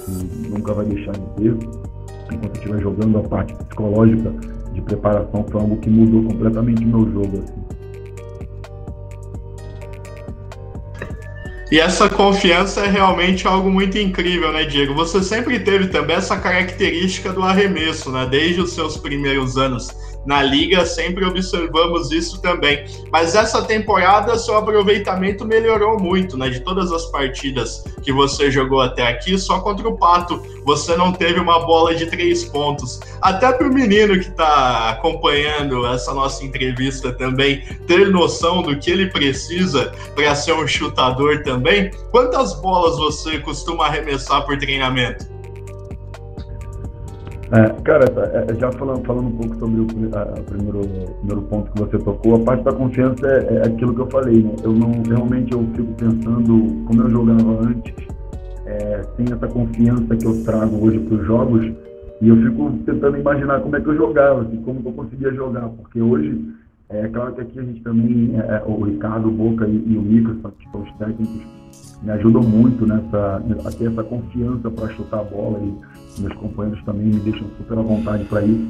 que 0.05 0.50
nunca 0.50 0.74
vai 0.74 0.86
deixar 0.86 1.12
de 1.12 1.25
ter, 1.36 1.57
enquanto 2.31 2.55
estiver 2.55 2.81
jogando, 2.81 3.19
a 3.19 3.24
parte 3.24 3.53
psicológica 3.53 4.33
de 4.74 4.81
preparação 4.81 5.45
foi 5.50 5.62
algo 5.62 5.77
que 5.77 5.89
mudou 5.89 6.24
completamente 6.31 6.83
o 6.83 6.88
meu 6.88 7.12
jogo. 7.12 7.43
Assim. 7.43 7.69
E 11.72 11.80
essa 11.80 12.10
confiança 12.10 12.82
é 12.82 12.90
realmente 12.90 13.48
algo 13.48 13.70
muito 13.70 13.96
incrível, 13.98 14.52
né, 14.52 14.64
Diego? 14.64 14.96
Você 14.96 15.22
sempre 15.22 15.60
teve 15.60 15.88
também 15.88 16.16
essa 16.16 16.36
característica 16.36 17.32
do 17.32 17.44
arremesso, 17.44 18.12
né? 18.12 18.26
Desde 18.26 18.60
os 18.60 18.74
seus 18.74 18.98
primeiros 18.98 19.56
anos 19.56 19.96
na 20.29 20.43
liga, 20.43 20.86
sempre 20.86 21.25
observamos 21.25 22.12
isso 22.12 22.39
também. 22.39 22.86
Mas 23.12 23.33
essa 23.33 23.63
temporada, 23.63 24.38
seu 24.38 24.55
aproveitamento 24.55 25.43
melhorou 25.43 26.00
muito, 26.00 26.38
né? 26.38 26.50
De 26.50 26.59
todas 26.59 26.91
as 26.91 27.07
partidas 27.07 27.83
que 28.03 28.13
você 28.13 28.51
jogou 28.51 28.79
até 28.79 29.07
aqui, 29.07 29.39
só 29.39 29.59
contra 29.59 29.89
o 29.89 29.98
Pato 29.98 30.39
você 30.63 30.96
não 30.96 31.11
teve 31.11 31.39
uma 31.39 31.65
bola 31.65 31.96
de 31.96 32.05
três 32.05 32.46
pontos. 32.46 33.00
Até 33.24 33.51
para 33.51 33.68
o 33.68 33.74
menino 33.74 34.13
que 34.13 34.27
está 34.27 34.89
acompanhando 34.92 35.83
essa 35.87 36.13
nossa 36.13 36.46
entrevista 36.46 37.11
também 37.11 37.63
ter 37.87 38.11
noção 38.11 38.61
do 38.61 38.77
que 38.77 38.92
ele 38.92 39.07
precisa 39.07 39.92
para 40.13 40.35
ser 40.35 40.53
um 40.53 40.68
chutador 40.68 41.42
também, 41.42 41.89
quantas 42.11 42.53
bolas 42.61 42.98
você 42.98 43.39
costuma 43.39 43.87
arremessar 43.87 44.46
por 44.46 44.59
treinamento? 44.59 45.25
É, 47.51 47.68
cara, 47.81 48.05
é, 48.05 48.53
já 48.59 48.72
falando, 48.74 49.03
falando 49.05 49.27
um 49.27 49.38
pouco 49.38 49.55
sobre 49.57 49.81
o 49.81 49.85
primeiro, 49.85 50.85
primeiro 51.18 51.42
ponto 51.50 51.72
que 51.72 51.79
você 51.79 51.98
tocou, 51.98 52.35
a 52.35 52.40
parte 52.42 52.64
da 52.64 52.72
confiança 52.72 53.25
é, 53.25 53.55
é, 53.55 53.68
aquilo 53.68 53.96
que 53.96 54.01
eu 54.01 54.07
falei, 54.07 54.44
né? 54.44 54.55
Eu 54.64 54.72
não, 54.72 54.92
realmente 55.01 55.51
eu 55.51 55.68
fico 55.75 55.92
pensando 55.94 56.85
como 56.85 57.01
eu 57.01 57.09
jogava 57.09 57.66
antes, 57.66 57.96
é, 58.68 59.01
sem 59.18 59.25
essa 59.33 59.48
confiança 59.48 60.16
que 60.16 60.25
eu 60.27 60.44
trago 60.44 60.85
hoje 60.85 61.00
para 61.00 61.16
os 61.16 61.25
jogos, 61.25 61.66
e 62.22 62.27
eu 62.27 62.38
fico 62.38 62.72
tentando 62.85 63.18
imaginar 63.18 63.62
como 63.62 63.75
é 63.75 63.81
que 63.81 63.88
eu 63.88 63.96
jogava, 63.96 64.42
assim, 64.42 64.57
como 64.57 64.81
eu 64.85 64.92
conseguia 64.92 65.33
jogar, 65.33 65.70
porque 65.70 66.00
hoje, 66.00 66.53
é 66.90 67.07
claro 67.07 67.33
que 67.33 67.42
aqui 67.42 67.57
a 67.57 67.64
gente 67.64 67.81
também, 67.81 68.40
é, 68.40 68.57
é 68.57 68.64
o 68.68 68.83
Ricardo, 68.83 69.27
o 69.27 69.31
Boca 69.31 69.66
e, 69.68 69.83
e 69.88 69.98
o 69.98 70.01
Mico, 70.03 70.35
que 70.51 70.70
são 70.70 70.81
os 70.81 70.92
técnicos, 71.00 71.42
me 72.03 72.12
ajudam 72.12 72.44
muito 72.44 72.85
nessa, 72.85 73.42
a 73.66 73.72
ter 73.72 73.92
essa 73.92 74.03
confiança 74.03 74.70
para 74.70 74.88
chutar 74.90 75.22
a 75.22 75.24
bola 75.24 75.59
e 75.59 75.74
meus 76.17 76.33
companheiros 76.35 76.83
também 76.83 77.07
me 77.07 77.19
deixam 77.19 77.48
super 77.57 77.77
à 77.77 77.81
vontade 77.81 78.24
para 78.25 78.43
isso. 78.43 78.67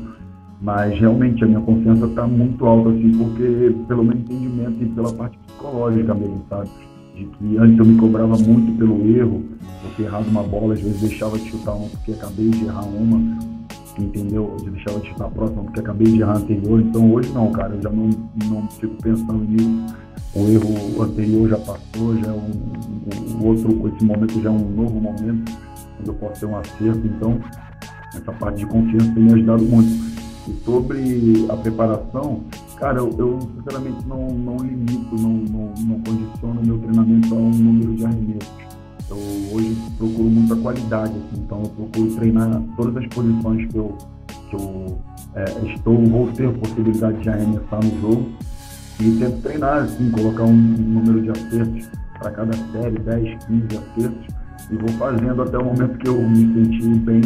Mas 0.62 1.00
realmente 1.00 1.44
a 1.44 1.48
minha 1.48 1.62
confiança 1.62 2.06
está 2.06 2.28
muito 2.28 2.66
alta, 2.66 2.90
assim, 2.90 3.12
porque 3.18 3.76
pelo 3.88 4.04
meu 4.04 4.18
entendimento 4.18 4.84
e 4.84 4.86
pela 4.88 5.14
parte 5.14 5.38
psicológica 5.48 6.14
mesmo, 6.14 6.44
sabe? 6.50 6.70
De 7.16 7.26
que 7.26 7.58
antes 7.58 7.80
eu 7.80 7.86
me 7.86 7.98
cobrava 7.98 8.38
muito 8.38 8.78
pelo 8.78 9.08
erro, 9.08 9.42
eu 9.86 9.90
ter 9.96 10.04
errado 10.04 10.28
uma 10.28 10.44
bola, 10.44 10.74
às 10.74 10.82
vezes 10.82 11.00
deixava 11.00 11.38
de 11.38 11.50
chutar 11.50 11.76
uma 11.76 11.88
porque 11.88 12.12
acabei 12.12 12.50
de 12.50 12.66
errar 12.66 12.86
uma, 12.86 13.40
entendeu? 13.98 14.58
Eu 14.60 14.72
deixava 14.72 15.00
de 15.00 15.08
chutar 15.08 15.28
a 15.28 15.30
próxima 15.30 15.64
porque 15.64 15.80
acabei 15.80 16.08
de 16.08 16.20
errar 16.20 16.34
a 16.34 16.38
anterior. 16.38 16.82
Então 16.82 17.10
hoje 17.10 17.32
não, 17.32 17.50
cara, 17.54 17.76
eu 17.76 17.82
já 17.82 17.90
não, 17.90 18.10
não 18.50 18.68
fico 18.72 18.96
pensando 19.02 19.46
nisso 19.46 19.96
o 20.34 20.48
erro 20.48 21.04
anterior 21.04 21.50
já 21.50 21.58
passou, 21.58 22.16
já 22.18 22.28
é 22.28 22.32
um, 22.32 23.42
um, 23.42 23.48
outro, 23.48 23.92
esse 23.96 24.06
momento 24.06 24.42
já 24.42 24.50
é 24.50 24.52
um 24.52 24.70
novo 24.70 25.00
momento, 25.00 25.52
eu 26.06 26.14
posso 26.14 26.42
ter 26.42 26.46
um 26.46 26.58
acerto, 26.58 27.06
então 27.06 27.40
essa 28.14 28.32
parte 28.34 28.60
de 28.60 28.66
confiança 28.66 29.12
tem 29.14 29.24
me 29.24 29.34
ajudado 29.34 29.64
muito. 29.64 30.10
E 30.48 30.64
sobre 30.64 31.46
a 31.50 31.58
preparação, 31.58 32.44
cara, 32.78 33.00
eu, 33.00 33.14
eu 33.18 33.40
sinceramente 33.58 34.08
não, 34.08 34.28
não 34.30 34.58
limito, 34.58 35.16
não, 35.16 35.30
não, 35.30 35.74
não 35.78 36.00
condiciono 36.02 36.62
meu 36.64 36.78
treinamento 36.80 37.34
a 37.34 37.38
um 37.38 37.52
número 37.52 37.96
de 37.96 38.06
arremessos. 38.06 38.70
Eu 39.10 39.18
hoje 39.56 39.76
procuro 39.98 40.30
muita 40.30 40.56
qualidade, 40.56 41.14
assim, 41.14 41.42
então 41.44 41.64
eu 41.64 41.70
procuro 41.70 42.16
treinar 42.16 42.62
todas 42.76 42.98
as 42.98 43.08
posições 43.08 43.68
que 43.72 43.78
eu, 43.78 43.98
que 44.50 44.56
eu 44.56 45.00
é, 45.36 45.46
estou, 45.74 45.98
vou 46.06 46.32
ter 46.32 46.52
possibilidade 46.58 47.20
de 47.22 47.30
arremessar 47.30 47.84
no 47.84 48.02
jogo 48.02 48.30
e 49.00 49.12
tento 49.18 49.42
treinar, 49.42 49.84
assim, 49.84 50.12
colocar 50.12 50.44
um, 50.44 50.54
número 50.54 51.22
de 51.22 51.30
acertos 51.32 51.90
para 52.20 52.32
cada 52.32 52.54
série, 52.54 53.00
10, 53.00 53.46
15 53.46 53.66
acertos, 53.78 54.36
e 54.72 54.78
vou 54.78 54.90
fazendo 54.98 55.42
até 55.42 55.58
o 55.58 55.66
momento 55.66 55.98
que 55.98 56.08
eu 56.08 56.22
me 56.22 56.54
sentir 56.54 56.96
bem 57.00 57.22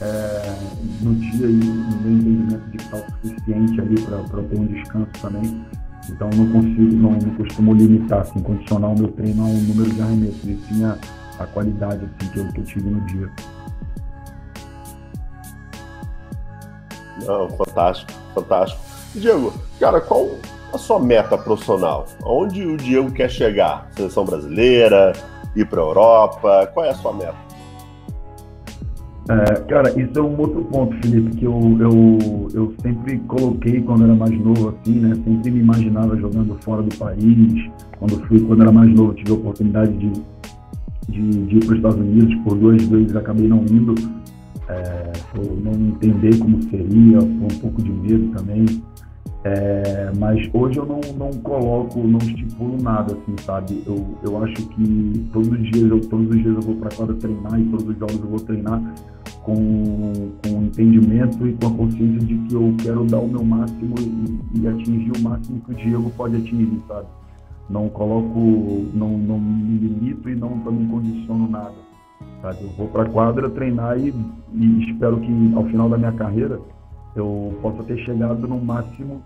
é, 0.00 0.56
no 1.00 1.14
dia 1.14 1.46
e 1.46 1.52
no 1.52 2.00
meu 2.00 2.12
entendimento 2.12 2.70
de 2.70 2.78
que 2.78 2.84
está 2.84 2.96
o 2.96 3.04
suficiente 3.28 3.80
ali 3.80 4.00
para 4.02 4.42
ter 4.42 4.58
um 4.58 4.66
descanso 4.66 5.10
também. 5.20 5.64
Então 6.10 6.28
não 6.34 6.50
consigo, 6.50 6.96
não, 6.96 7.12
não 7.12 7.34
costumo 7.36 7.74
limitar, 7.74 8.20
assim, 8.20 8.40
condicionar 8.40 8.90
o 8.90 8.98
meu 8.98 9.08
treino 9.12 9.42
a 9.42 9.46
um 9.46 9.60
número 9.60 9.90
de 9.90 10.02
arremessos, 10.02 10.44
e 10.44 10.58
sim 10.68 10.84
a, 10.84 10.98
a 11.38 11.46
qualidade 11.46 12.04
assim, 12.04 12.30
que, 12.32 12.38
eu, 12.38 12.48
que 12.48 12.60
eu 12.60 12.64
tive 12.64 12.90
no 12.90 13.00
dia. 13.02 13.30
Não, 17.24 17.48
fantástico, 17.50 18.12
fantástico. 18.34 18.80
Diego, 19.14 19.52
cara, 19.78 20.00
qual 20.00 20.30
a 20.72 20.78
sua 20.78 20.98
meta 20.98 21.36
profissional? 21.38 22.06
Onde 22.24 22.66
o 22.66 22.76
Diego 22.76 23.12
quer 23.12 23.30
chegar? 23.30 23.88
Seleção 23.94 24.24
brasileira? 24.24 25.12
Ir 25.54 25.66
para 25.66 25.80
a 25.80 25.84
Europa? 25.84 26.70
Qual 26.72 26.86
é 26.86 26.90
a 26.90 26.94
sua 26.94 27.12
meta? 27.12 27.52
É, 29.28 29.54
cara, 29.68 29.88
isso 30.00 30.18
é 30.18 30.22
um 30.22 30.38
outro 30.40 30.64
ponto, 30.64 30.96
Felipe, 30.96 31.36
que 31.36 31.44
eu, 31.44 31.76
eu, 31.78 32.48
eu 32.52 32.74
sempre 32.82 33.18
coloquei 33.20 33.80
quando 33.80 34.04
era 34.04 34.14
mais 34.14 34.36
novo, 34.38 34.70
assim, 34.70 34.98
né? 34.98 35.14
Sempre 35.14 35.50
me 35.50 35.60
imaginava 35.60 36.16
jogando 36.16 36.56
fora 36.62 36.82
do 36.82 36.96
país. 36.96 37.70
Quando 37.98 38.20
fui, 38.26 38.40
quando 38.40 38.62
era 38.62 38.72
mais 38.72 38.92
novo, 38.92 39.14
tive 39.14 39.30
a 39.30 39.34
oportunidade 39.34 39.92
de, 39.92 40.12
de, 41.08 41.46
de 41.46 41.56
ir 41.56 41.60
para 41.60 41.70
os 41.70 41.76
Estados 41.76 41.98
Unidos 41.98 42.34
por 42.42 42.58
duas 42.58 42.82
vezes, 42.84 43.14
acabei 43.14 43.46
não 43.46 43.58
indo, 43.58 43.94
é, 44.68 45.12
por 45.32 45.44
não 45.62 45.72
entender 45.72 46.36
como 46.38 46.60
seria, 46.64 47.18
por 47.18 47.44
um 47.44 47.58
pouco 47.60 47.80
de 47.80 47.92
medo 47.92 48.28
também. 48.36 48.66
É, 49.44 50.12
mas 50.16 50.38
hoje 50.54 50.78
eu 50.78 50.86
não, 50.86 51.00
não 51.16 51.30
coloco, 51.40 51.98
não 51.98 52.18
estipulo 52.18 52.80
nada, 52.80 53.12
assim, 53.14 53.34
sabe? 53.44 53.82
Eu, 53.84 54.16
eu 54.22 54.44
acho 54.44 54.54
que 54.54 55.28
todos 55.32 55.48
os 55.48 55.70
dias 55.70 55.90
eu, 55.90 56.00
todos 56.00 56.28
os 56.28 56.42
dias 56.42 56.54
eu 56.54 56.60
vou 56.60 56.76
para 56.76 56.90
fora 56.92 57.12
treinar 57.14 57.60
e 57.60 57.64
todos 57.64 57.88
os 57.88 57.98
jogos 57.98 58.20
eu 58.20 58.28
vou 58.28 58.38
treinar 58.38 58.80
com, 59.42 60.12
com 60.44 60.62
entendimento 60.62 61.44
e 61.46 61.54
com 61.54 61.66
a 61.66 61.70
consciência 61.70 62.20
de 62.20 62.38
que 62.38 62.54
eu 62.54 62.72
quero 62.80 63.04
dar 63.04 63.18
o 63.18 63.26
meu 63.26 63.44
máximo 63.44 63.94
e, 63.98 64.60
e 64.60 64.68
atingir 64.68 65.10
o 65.10 65.22
máximo 65.22 65.60
que 65.60 65.72
o 65.72 65.74
Diego 65.74 66.10
pode 66.16 66.36
atingir, 66.36 66.80
sabe? 66.86 67.08
Não 67.68 67.88
coloco, 67.88 68.38
não, 68.94 69.18
não 69.18 69.40
me 69.40 69.78
limito 69.78 70.28
e 70.28 70.36
não 70.36 70.58
também 70.60 70.86
condiciono 70.86 71.48
nada. 71.48 71.74
Sabe? 72.40 72.58
Eu 72.62 72.70
vou 72.70 72.86
para 72.88 73.08
quadra 73.08 73.50
treinar 73.50 73.98
e, 73.98 74.14
e 74.54 74.90
espero 74.90 75.18
que 75.18 75.52
ao 75.56 75.64
final 75.64 75.88
da 75.88 75.98
minha 75.98 76.12
carreira 76.12 76.60
eu 77.14 77.58
possa 77.60 77.82
ter 77.84 77.98
chegado 78.04 78.46
no 78.46 78.58
máximo 78.58 79.22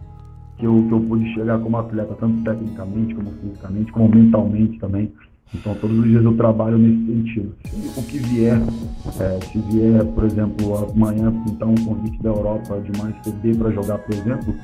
que 0.58 0.66
eu, 0.66 0.84
que 0.88 0.92
eu 0.92 1.00
pude 1.00 1.32
chegar 1.34 1.58
como 1.58 1.76
atleta, 1.76 2.14
tanto 2.18 2.42
tecnicamente, 2.42 3.14
como 3.14 3.30
fisicamente, 3.32 3.92
como 3.92 4.08
mentalmente 4.08 4.78
também. 4.78 5.12
Então, 5.54 5.74
todos 5.76 5.96
os 5.98 6.04
dias 6.04 6.24
eu 6.24 6.36
trabalho 6.36 6.76
nesse 6.76 7.06
sentido. 7.06 7.54
Se 7.64 8.00
o 8.00 8.02
que 8.02 8.18
vier, 8.18 8.60
é, 9.20 9.38
se 9.46 9.58
vier, 9.70 10.04
por 10.06 10.24
exemplo, 10.24 10.90
amanhã 10.90 11.32
pintar 11.44 11.68
um 11.68 11.74
convite 11.76 12.20
da 12.22 12.30
Europa 12.30 12.80
de 12.80 13.00
mais 13.00 13.14
CD 13.22 13.54
para 13.54 13.70
jogar, 13.70 13.98
por 13.98 14.14
exemplo, 14.14 14.54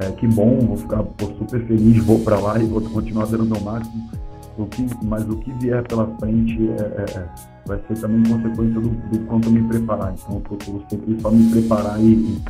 é, 0.00 0.10
que 0.12 0.26
bom, 0.26 0.58
vou 0.60 0.76
ficar 0.76 1.02
vou 1.02 1.36
super 1.38 1.64
feliz, 1.66 2.04
vou 2.04 2.18
para 2.20 2.38
lá 2.38 2.58
e 2.58 2.66
vou 2.66 2.80
continuar 2.80 3.26
dando 3.26 3.44
o 3.44 3.46
meu 3.46 3.60
máximo. 3.60 4.10
O 4.56 4.66
que, 4.66 4.84
mas 5.04 5.28
o 5.28 5.36
que 5.36 5.52
vier 5.52 5.86
pela 5.86 6.06
frente 6.18 6.68
é, 6.68 6.82
é, 6.82 7.18
é 7.18 7.28
vai 7.68 7.78
ser 7.86 8.00
também 8.00 8.22
consequência 8.32 8.80
do, 8.80 8.88
do 8.88 9.18
quanto 9.26 9.50
me 9.50 9.62
preparar. 9.68 10.14
Então, 10.14 10.36
eu 10.36 10.40
procuro 10.40 10.84
sempre 10.90 11.20
só 11.20 11.30
me 11.30 11.50
preparar 11.50 12.00
e, 12.00 12.40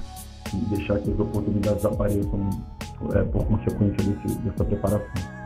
e 0.54 0.56
deixar 0.70 0.98
que 1.00 1.10
as 1.10 1.18
oportunidades 1.18 1.84
apareçam 1.84 2.48
é, 3.14 3.22
por 3.24 3.44
consequência 3.44 3.96
desse, 3.96 4.38
dessa 4.38 4.64
preparação. 4.64 5.38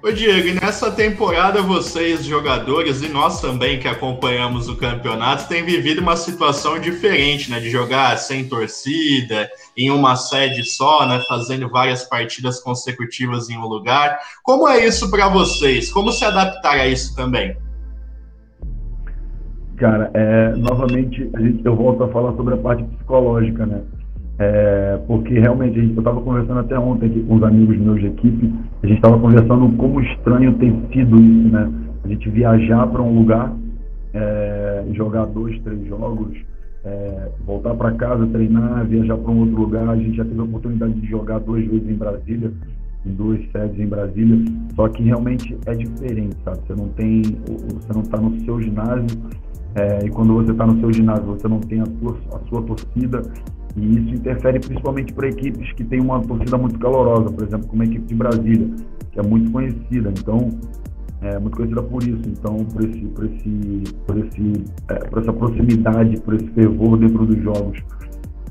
Ô 0.00 0.12
Diego, 0.12 0.48
e 0.48 0.54
nessa 0.54 0.92
temporada 0.92 1.60
vocês, 1.60 2.24
jogadores, 2.24 3.02
e 3.02 3.08
nós 3.08 3.40
também 3.40 3.80
que 3.80 3.88
acompanhamos 3.88 4.68
o 4.68 4.76
campeonato, 4.76 5.48
tem 5.48 5.64
vivido 5.64 6.00
uma 6.00 6.16
situação 6.16 6.78
diferente, 6.78 7.50
né? 7.50 7.58
De 7.58 7.68
jogar 7.68 8.16
sem 8.16 8.48
torcida, 8.48 9.50
em 9.78 9.90
uma 9.92 10.16
sede 10.16 10.64
só, 10.64 11.06
né? 11.06 11.22
Fazendo 11.28 11.68
várias 11.68 12.02
partidas 12.02 12.60
consecutivas 12.60 13.48
em 13.48 13.56
um 13.56 13.66
lugar. 13.66 14.18
Como 14.42 14.68
é 14.68 14.84
isso 14.84 15.08
para 15.08 15.28
vocês? 15.28 15.92
Como 15.92 16.10
se 16.10 16.24
adaptar 16.24 16.80
a 16.80 16.88
isso 16.88 17.14
também? 17.14 17.56
Cara, 19.76 20.10
é, 20.12 20.56
novamente, 20.56 21.30
gente, 21.38 21.64
eu 21.64 21.76
volto 21.76 22.02
a 22.02 22.08
falar 22.08 22.34
sobre 22.34 22.54
a 22.54 22.56
parte 22.56 22.82
psicológica, 22.82 23.64
né? 23.64 23.82
É, 24.40 24.98
porque 25.06 25.38
realmente 25.38 25.78
eu 25.78 25.98
estava 25.98 26.20
conversando 26.20 26.60
até 26.60 26.76
ontem 26.76 27.06
aqui 27.06 27.22
com 27.22 27.36
os 27.36 27.42
amigos 27.42 27.76
meus 27.76 28.00
de 28.00 28.06
equipe, 28.06 28.52
a 28.82 28.86
gente 28.86 28.96
estava 28.96 29.18
conversando 29.18 29.76
como 29.76 30.00
estranho 30.00 30.54
tem 30.58 30.70
sido 30.92 31.16
isso, 31.16 31.48
né? 31.48 31.70
A 32.04 32.08
gente 32.08 32.28
viajar 32.30 32.86
para 32.88 33.02
um 33.02 33.16
lugar, 33.16 33.52
é, 34.14 34.84
jogar 34.92 35.26
dois, 35.26 35.60
três 35.62 35.86
jogos, 35.86 36.36
é, 36.88 37.28
voltar 37.44 37.74
para 37.74 37.92
casa, 37.92 38.26
treinar, 38.26 38.86
viajar 38.86 39.16
para 39.16 39.30
um 39.30 39.40
outro 39.40 39.56
lugar. 39.56 39.88
A 39.88 39.96
gente 39.96 40.16
já 40.16 40.24
teve 40.24 40.40
a 40.40 40.44
oportunidade 40.44 40.94
de 40.94 41.06
jogar 41.06 41.38
duas 41.40 41.64
vezes 41.64 41.88
em 41.88 41.94
Brasília, 41.94 42.52
em 43.06 43.12
duas 43.12 43.40
sedes 43.52 43.78
em 43.78 43.86
Brasília, 43.86 44.44
só 44.74 44.88
que 44.88 45.02
realmente 45.02 45.56
é 45.66 45.74
diferente, 45.74 46.36
sabe? 46.44 46.58
Você 46.66 46.74
não 46.74 46.88
tem, 46.88 47.22
você 47.22 47.92
não 47.92 48.02
está 48.02 48.18
no 48.18 48.40
seu 48.44 48.60
ginásio, 48.60 49.18
é, 49.74 50.06
e 50.06 50.10
quando 50.10 50.34
você 50.34 50.52
está 50.52 50.66
no 50.66 50.80
seu 50.80 50.92
ginásio, 50.92 51.24
você 51.26 51.46
não 51.46 51.60
tem 51.60 51.80
a 51.80 51.86
sua, 51.86 52.16
a 52.32 52.38
sua 52.48 52.62
torcida, 52.62 53.22
e 53.76 53.98
isso 53.98 54.14
interfere 54.14 54.58
principalmente 54.58 55.12
para 55.12 55.28
equipes 55.28 55.72
que 55.74 55.84
têm 55.84 56.00
uma 56.00 56.20
torcida 56.22 56.58
muito 56.58 56.78
calorosa, 56.78 57.30
por 57.30 57.44
exemplo, 57.44 57.68
como 57.68 57.82
a 57.82 57.84
equipe 57.84 58.06
de 58.06 58.14
Brasília, 58.14 58.68
que 59.12 59.20
é 59.20 59.22
muito 59.22 59.50
conhecida. 59.52 60.10
Então, 60.10 60.50
é 61.22 61.38
muito 61.38 61.56
conhecida 61.56 61.82
por 61.82 62.02
isso. 62.02 62.22
Então, 62.26 62.64
por, 62.64 62.84
esse, 62.84 63.00
por, 63.06 63.24
esse, 63.24 63.94
por, 64.06 64.18
esse, 64.18 64.64
é, 64.88 64.94
por 65.08 65.22
essa 65.22 65.32
proximidade, 65.32 66.20
por 66.20 66.34
esse 66.34 66.46
fervor 66.48 66.98
dentro 66.98 67.26
dos 67.26 67.42
jogos. 67.42 67.78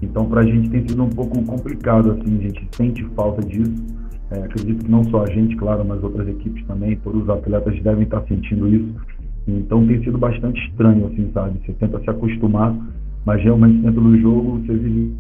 Então, 0.02 0.28
para 0.28 0.42
a 0.42 0.46
gente 0.46 0.70
tem 0.70 0.88
sido 0.88 1.04
um 1.04 1.10
pouco 1.10 1.42
complicado, 1.44 2.12
assim, 2.12 2.38
a 2.38 2.42
gente 2.42 2.68
sente 2.76 3.04
falta 3.16 3.42
disso. 3.46 3.74
É, 4.32 4.40
acredito 4.40 4.84
que 4.84 4.92
não 4.92 5.04
só 5.06 5.24
a 5.24 5.28
gente, 5.28 5.56
claro, 5.56 5.86
mas 5.86 6.04
outras 6.04 6.28
equipes 6.28 6.66
também, 6.66 6.98
todos 6.98 7.24
os 7.24 7.30
atletas 7.30 7.82
devem 7.82 8.04
estar 8.04 8.22
sentindo 8.24 8.68
isso. 8.68 8.94
Então, 9.48 9.88
tem 9.88 10.04
sido 10.04 10.18
bastante 10.18 10.60
estranho, 10.70 11.08
assim, 11.08 11.32
sabe? 11.34 11.60
Você 11.66 11.74
tenta 11.74 12.00
se 12.00 12.10
acostumar 12.10 12.76
mas 13.28 13.44
realmente 13.44 13.82
dentro 13.82 14.00
do 14.00 14.18
jogo 14.22 14.60
você 14.60 14.74
vive 14.74 15.14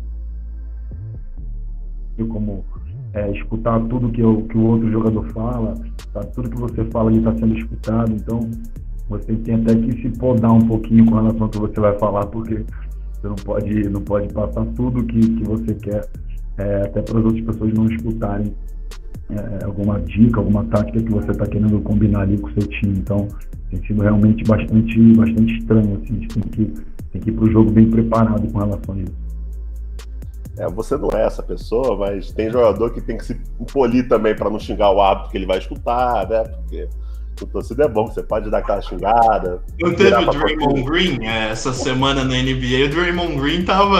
como 2.29 2.63
é, 3.17 3.31
escutar 3.31 3.79
tudo 3.87 4.09
que, 4.09 4.21
o, 4.21 4.43
que 4.43 4.57
o 4.57 4.67
outro 4.67 4.91
jogador 4.91 5.27
fala, 5.31 5.73
tá? 6.13 6.21
tudo 6.35 6.49
que 6.49 6.59
você 6.59 6.85
fala 6.85 7.09
ali 7.09 7.17
está 7.17 7.33
sendo 7.35 7.57
escutado, 7.57 8.11
então 8.13 8.39
você 9.09 9.33
tem 9.37 9.55
até 9.55 9.75
que 9.75 10.01
se 10.01 10.09
podar 10.19 10.51
um 10.51 10.67
pouquinho 10.67 11.05
com 11.05 11.15
relação 11.15 11.43
ao 11.43 11.49
que 11.49 11.57
você 11.57 11.79
vai 11.79 11.97
falar, 11.97 12.25
porque 12.27 12.63
você 13.13 13.27
não 13.27 13.35
pode, 13.35 13.89
não 13.89 14.01
pode 14.01 14.33
passar 14.33 14.65
tudo 14.75 15.03
que, 15.05 15.19
que 15.19 15.43
você 15.43 15.73
quer, 15.73 16.07
é, 16.57 16.81
até 16.81 17.01
para 17.01 17.19
as 17.19 17.25
outras 17.25 17.45
pessoas 17.45 17.73
não 17.73 17.85
escutarem 17.85 18.53
é, 19.29 19.65
alguma 19.65 19.99
dica, 20.01 20.39
alguma 20.39 20.63
tática 20.65 21.01
que 21.01 21.11
você 21.11 21.31
está 21.31 21.45
querendo 21.47 21.81
combinar 21.81 22.21
ali 22.21 22.37
com 22.37 22.47
o 22.47 22.51
seu 22.51 22.69
time. 22.69 22.99
Então, 22.99 23.27
tem 23.71 23.81
sido 23.85 24.01
realmente 24.01 24.43
bastante, 24.43 25.13
bastante 25.13 25.57
estranho. 25.57 26.01
Assim, 26.01 26.17
a 26.17 26.19
gente 26.19 26.27
tem 26.27 26.43
que 26.43 26.87
tem 27.11 27.21
que 27.21 27.29
ir 27.29 27.33
para 27.33 27.45
o 27.45 27.51
jogo 27.51 27.71
bem 27.71 27.89
preparado 27.89 28.47
com 28.51 28.59
relação 28.59 28.95
a 28.95 28.97
isso. 28.99 29.26
É, 30.57 30.67
você 30.69 30.97
não 30.97 31.09
é 31.13 31.25
essa 31.25 31.43
pessoa, 31.43 31.95
mas 31.95 32.31
tem 32.31 32.49
jogador 32.49 32.91
que 32.91 33.01
tem 33.01 33.17
que 33.17 33.25
se 33.25 33.39
polir 33.71 34.07
também 34.07 34.35
para 34.35 34.49
não 34.49 34.59
xingar 34.59 34.91
o 34.91 35.01
árbitro 35.01 35.31
que 35.31 35.37
ele 35.37 35.45
vai 35.45 35.57
escutar, 35.57 36.27
né? 36.27 36.43
Porque 36.43 36.89
o 37.41 37.45
torcida 37.45 37.85
é 37.85 37.87
bom, 37.87 38.07
você 38.07 38.23
pode 38.23 38.49
dar 38.49 38.59
aquela 38.59 38.81
xingada. 38.81 39.61
Não 39.79 39.93
teve 39.93 40.15
o 40.15 40.31
Draymond 40.31 40.83
Green 40.83 41.25
é, 41.25 41.49
essa 41.49 41.71
semana 41.71 42.23
na 42.23 42.33
NBA. 42.35 42.85
O 42.85 42.89
Draymond 42.89 43.35
Green 43.39 43.63
tava 43.63 43.99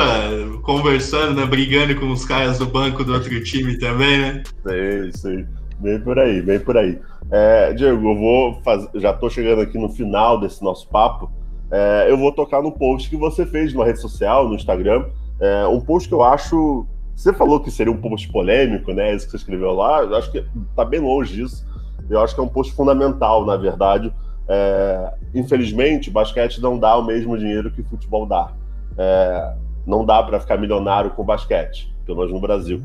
conversando, 0.64 1.36
né, 1.36 1.46
brigando 1.46 1.96
com 2.00 2.12
os 2.12 2.26
caras 2.26 2.58
do 2.58 2.66
banco 2.66 3.04
do 3.04 3.14
outro 3.14 3.44
time 3.44 3.78
também, 3.78 4.18
né? 4.20 4.44
Sim, 4.68 5.12
sim. 5.14 5.48
Bem 5.80 6.00
por 6.02 6.18
aí, 6.18 6.42
bem 6.42 6.60
por 6.60 6.76
aí. 6.76 7.00
É, 7.30 7.74
Diego, 7.74 8.10
eu 8.10 8.16
vou 8.16 8.62
fazer. 8.64 8.90
Já 8.96 9.12
estou 9.12 9.30
chegando 9.30 9.62
aqui 9.62 9.78
no 9.78 9.90
final 9.90 10.40
desse 10.40 10.64
nosso 10.64 10.90
papo 10.90 11.32
é, 11.70 12.08
eu 12.10 12.18
vou 12.18 12.32
tocar 12.32 12.62
no 12.62 12.72
post 12.72 13.10
que 13.10 13.18
você 13.18 13.46
fez 13.46 13.74
numa 13.74 13.86
rede 13.86 14.00
social, 14.00 14.48
no 14.48 14.56
Instagram. 14.56 15.06
É, 15.40 15.68
um 15.68 15.80
post 15.80 16.08
que 16.08 16.14
eu 16.14 16.24
acho. 16.24 16.86
Você 17.16 17.34
falou 17.34 17.60
que 17.60 17.72
seria 17.72 17.92
um 17.92 17.98
post 17.98 18.32
polêmico, 18.32 18.94
né? 18.94 19.16
Isso 19.16 19.26
que 19.26 19.32
você 19.32 19.38
escreveu 19.38 19.74
lá. 19.74 20.04
Eu 20.04 20.16
acho 20.16 20.32
que 20.32 20.46
tá 20.76 20.86
bem 20.86 21.00
longe 21.00 21.36
disso. 21.36 21.66
Eu 22.10 22.22
acho 22.22 22.34
que 22.36 22.40
é 22.40 22.44
um 22.44 22.48
post 22.48 22.74
fundamental, 22.74 23.46
na 23.46 23.58
verdade. 23.58 24.14
É, 24.48 25.14
infelizmente, 25.34 26.10
basquete 26.10 26.62
não 26.62 26.78
dá 26.80 26.96
o 26.96 27.04
mesmo 27.04 27.38
dinheiro 27.38 27.72
que 27.72 27.84
futebol 27.84 28.26
dá. 28.26 28.52
É, 28.98 29.54
não 29.86 30.06
dá 30.06 30.24
para 30.24 30.40
ficar 30.40 30.58
milionário 30.58 31.12
com 31.12 31.24
basquete, 31.24 31.94
pelo 32.06 32.20
menos 32.20 32.34
no 32.34 32.40
Brasil. 32.40 32.82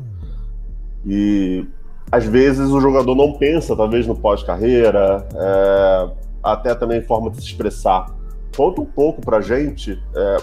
E 1.05 1.65
às 2.11 2.25
vezes 2.25 2.69
o 2.69 2.79
jogador 2.79 3.15
não 3.15 3.33
pensa, 3.33 3.75
talvez 3.75 4.05
no 4.05 4.15
pós-carreira, 4.15 5.25
é, 5.33 6.09
até 6.43 6.75
também 6.75 7.01
forma 7.01 7.29
de 7.29 7.37
se 7.37 7.47
expressar. 7.47 8.07
Conta 8.55 8.81
um 8.81 8.85
pouco 8.85 9.21
para 9.21 9.41
gente 9.41 9.99
é, 10.15 10.37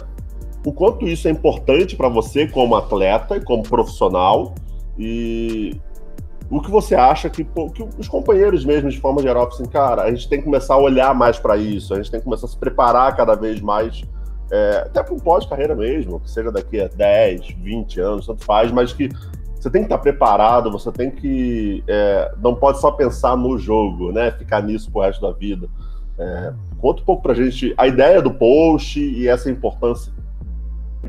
o 0.65 0.73
quanto 0.73 1.07
isso 1.07 1.27
é 1.29 1.31
importante 1.31 1.97
para 1.97 2.09
você 2.09 2.47
como 2.47 2.75
atleta 2.77 3.37
e 3.37 3.45
como 3.45 3.63
profissional 3.63 4.55
e 4.99 5.75
o 6.51 6.61
que 6.61 6.71
você 6.71 6.95
acha 6.95 7.31
que, 7.31 7.45
que, 7.45 7.89
os 7.99 8.09
companheiros 8.09 8.65
mesmo, 8.65 8.91
de 8.91 8.99
forma 8.99 9.23
geral, 9.23 9.47
assim, 9.47 9.65
cara, 9.65 10.03
a 10.03 10.11
gente 10.11 10.29
tem 10.29 10.41
que 10.41 10.45
começar 10.45 10.75
a 10.75 10.79
olhar 10.79 11.15
mais 11.15 11.39
para 11.39 11.57
isso, 11.57 11.95
a 11.95 11.97
gente 11.97 12.11
tem 12.11 12.19
que 12.21 12.25
começar 12.25 12.47
a 12.47 12.49
se 12.49 12.59
preparar 12.59 13.17
cada 13.17 13.37
vez 13.37 13.61
mais, 13.61 14.03
é, 14.51 14.83
até 14.87 15.03
para 15.03 15.15
um 15.15 15.19
pós-carreira 15.19 15.77
mesmo, 15.77 16.19
que 16.19 16.29
seja 16.29 16.51
daqui 16.51 16.81
a 16.81 16.89
10, 16.89 17.53
20 17.63 18.01
anos, 18.01 18.27
tanto 18.27 18.45
faz, 18.45 18.73
mas 18.73 18.93
que 18.93 19.09
você 19.61 19.71
tem 19.71 19.83
que 19.83 19.87
estar 19.87 19.99
preparado, 19.99 20.73
você 20.73 20.91
tem 20.91 21.11
que. 21.11 21.85
É, 21.87 22.33
não 22.43 22.55
pode 22.55 22.81
só 22.81 22.91
pensar 22.91 23.37
no 23.37 23.59
jogo, 23.59 24.11
né? 24.11 24.31
Ficar 24.31 24.63
nisso 24.63 24.91
pro 24.91 25.03
resto 25.03 25.21
da 25.21 25.33
vida. 25.33 25.69
É, 26.19 26.53
conta 26.79 27.03
um 27.03 27.05
pouco 27.05 27.23
para 27.23 27.33
a 27.33 27.35
gente 27.35 27.75
a 27.77 27.87
ideia 27.87 28.23
do 28.23 28.33
post 28.33 28.99
e 28.99 29.29
essa 29.29 29.51
importância. 29.51 30.11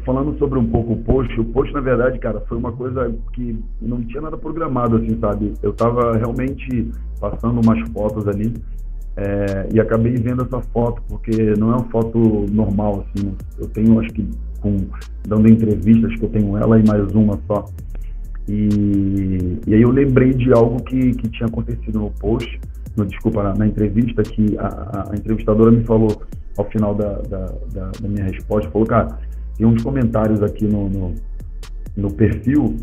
Falando 0.06 0.38
sobre 0.38 0.58
um 0.58 0.66
pouco 0.66 0.94
o 0.94 0.98
post, 1.04 1.40
o 1.40 1.46
post, 1.46 1.74
na 1.74 1.82
verdade, 1.82 2.18
cara, 2.20 2.40
foi 2.48 2.58
uma 2.58 2.72
coisa 2.72 3.14
que 3.34 3.60
não 3.82 4.02
tinha 4.04 4.22
nada 4.22 4.38
programado, 4.38 4.96
assim, 4.96 5.20
sabe? 5.20 5.54
Eu 5.62 5.72
estava 5.72 6.18
realmente 6.18 6.90
passando 7.20 7.62
umas 7.62 7.80
fotos 7.92 8.28
ali 8.28 8.54
é, 9.18 9.68
e 9.74 9.80
acabei 9.80 10.14
vendo 10.16 10.44
essa 10.44 10.62
foto, 10.74 11.02
porque 11.10 11.54
não 11.58 11.72
é 11.72 11.76
uma 11.76 11.90
foto 11.90 12.46
normal, 12.52 13.06
assim. 13.06 13.34
Eu 13.60 13.68
tenho, 13.68 14.00
acho 14.00 14.10
que, 14.14 14.28
com, 14.62 14.78
dando 15.28 15.50
entrevistas 15.50 16.16
que 16.18 16.24
eu 16.24 16.30
tenho 16.30 16.58
ela 16.58 16.80
e 16.80 16.88
mais 16.88 17.12
uma 17.14 17.38
só. 17.46 17.66
E, 18.48 19.60
e 19.68 19.74
aí 19.76 19.82
eu 19.82 19.92
lembrei 19.92 20.34
de 20.34 20.52
algo 20.54 20.82
que, 20.84 21.12
que 21.16 21.30
tinha 21.30 21.48
acontecido 21.48 22.00
no 22.00 22.10
post 22.12 22.60
no, 22.96 23.06
desculpa, 23.06 23.44
na, 23.44 23.54
na 23.56 23.68
entrevista, 23.68 24.22
que 24.24 24.58
a, 24.58 25.12
a, 25.12 25.16
entrevistadora 25.16 25.72
me 25.72 25.84
falou 25.84 26.22
ao 26.58 26.66
final 26.66 26.94
da, 26.94 27.14
da, 27.20 27.46
da, 27.74 27.92
da, 28.02 28.08
minha 28.08 28.26
resposta, 28.26 28.70
falou, 28.72 28.88
cara, 28.88 29.20
tem 29.58 29.66
uns 29.66 29.82
comentários 29.84 30.42
aqui 30.42 30.66
no, 30.66 30.90
no, 30.90 31.16
no 31.96 32.12
perfil, 32.14 32.76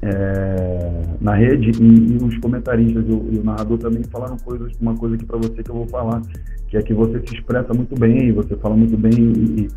é, 0.00 1.02
na 1.20 1.34
rede, 1.34 1.70
e, 1.80 2.14
e 2.14 2.16
os 2.22 2.36
comentaristas 2.38 3.04
e 3.06 3.12
o, 3.12 3.28
e 3.32 3.38
o, 3.38 3.44
narrador 3.44 3.78
também 3.78 4.02
falaram 4.04 4.36
coisas, 4.38 4.72
uma 4.80 4.96
coisa 4.96 5.14
aqui 5.14 5.24
para 5.24 5.38
você 5.38 5.62
que 5.62 5.70
eu 5.70 5.76
vou 5.76 5.88
falar, 5.88 6.22
que 6.68 6.76
é 6.76 6.82
que 6.82 6.92
você 6.92 7.20
se 7.26 7.34
expressa 7.34 7.72
muito 7.72 7.98
bem, 7.98 8.32
você 8.32 8.56
fala 8.56 8.76
muito 8.76 8.96
bem 8.96 9.12
e, 9.12 9.60
e 9.60 9.68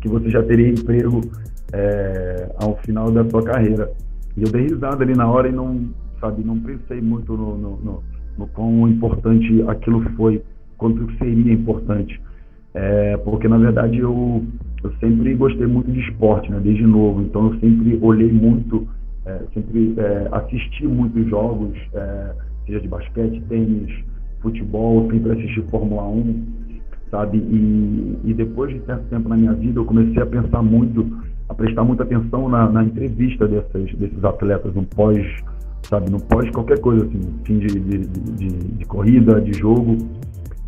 que 0.00 0.08
você 0.08 0.30
já 0.30 0.42
teria 0.42 0.68
emprego 0.68 1.20
é, 1.72 2.50
ao 2.56 2.76
final 2.78 3.10
da 3.10 3.28
sua 3.28 3.42
carreira. 3.42 3.90
E 4.36 4.42
eu 4.42 4.50
dei 4.50 4.62
risada 4.62 5.02
ali 5.02 5.14
na 5.14 5.28
hora 5.30 5.48
e 5.48 5.52
não, 5.52 5.88
sabe, 6.20 6.44
não 6.44 6.58
pensei 6.60 7.00
muito 7.00 7.36
no, 7.36 7.56
no, 7.56 7.76
no 7.76 8.12
no 8.36 8.46
quão 8.48 8.88
importante 8.88 9.62
aquilo 9.68 10.02
foi 10.16 10.42
quanto 10.76 11.10
seria 11.18 11.52
importante. 11.52 12.20
É, 12.74 13.16
porque, 13.18 13.46
na 13.46 13.58
verdade, 13.58 13.98
eu, 13.98 14.44
eu 14.82 14.92
sempre 15.00 15.34
gostei 15.34 15.66
muito 15.66 15.90
de 15.90 16.00
esporte, 16.00 16.50
né, 16.50 16.60
desde 16.62 16.84
novo. 16.84 17.22
Então, 17.22 17.52
eu 17.52 17.60
sempre 17.60 17.98
olhei 18.02 18.32
muito, 18.32 18.86
é, 19.24 19.40
sempre 19.54 19.94
é, 19.96 20.28
assisti 20.32 20.86
muitos 20.86 21.28
jogos, 21.28 21.76
é, 21.94 22.34
seja 22.66 22.80
de 22.80 22.88
basquete, 22.88 23.40
tênis, 23.48 23.92
futebol, 24.40 25.08
sempre 25.10 25.32
assisti 25.32 25.62
Fórmula 25.70 26.02
1, 26.08 26.44
sabe? 27.10 27.38
E, 27.38 28.18
e 28.24 28.34
depois 28.34 28.72
de 28.72 28.84
certo 28.84 29.04
tempo 29.08 29.28
na 29.28 29.36
minha 29.36 29.52
vida, 29.52 29.78
eu 29.78 29.84
comecei 29.84 30.20
a 30.20 30.26
pensar 30.26 30.62
muito, 30.62 31.06
a 31.48 31.54
prestar 31.54 31.84
muita 31.84 32.02
atenção 32.02 32.48
na, 32.48 32.68
na 32.68 32.82
entrevista 32.82 33.46
dessas, 33.46 33.94
desses 33.94 34.24
atletas 34.24 34.74
no 34.74 34.82
pós, 34.84 35.24
sabe? 35.82 36.10
No 36.10 36.20
pós 36.20 36.50
qualquer 36.50 36.80
coisa, 36.80 37.04
assim, 37.04 37.20
fim 37.44 37.58
de, 37.58 37.68
de, 37.68 37.98
de, 37.98 38.48
de 38.48 38.84
corrida, 38.86 39.40
de 39.40 39.52
jogo. 39.56 39.96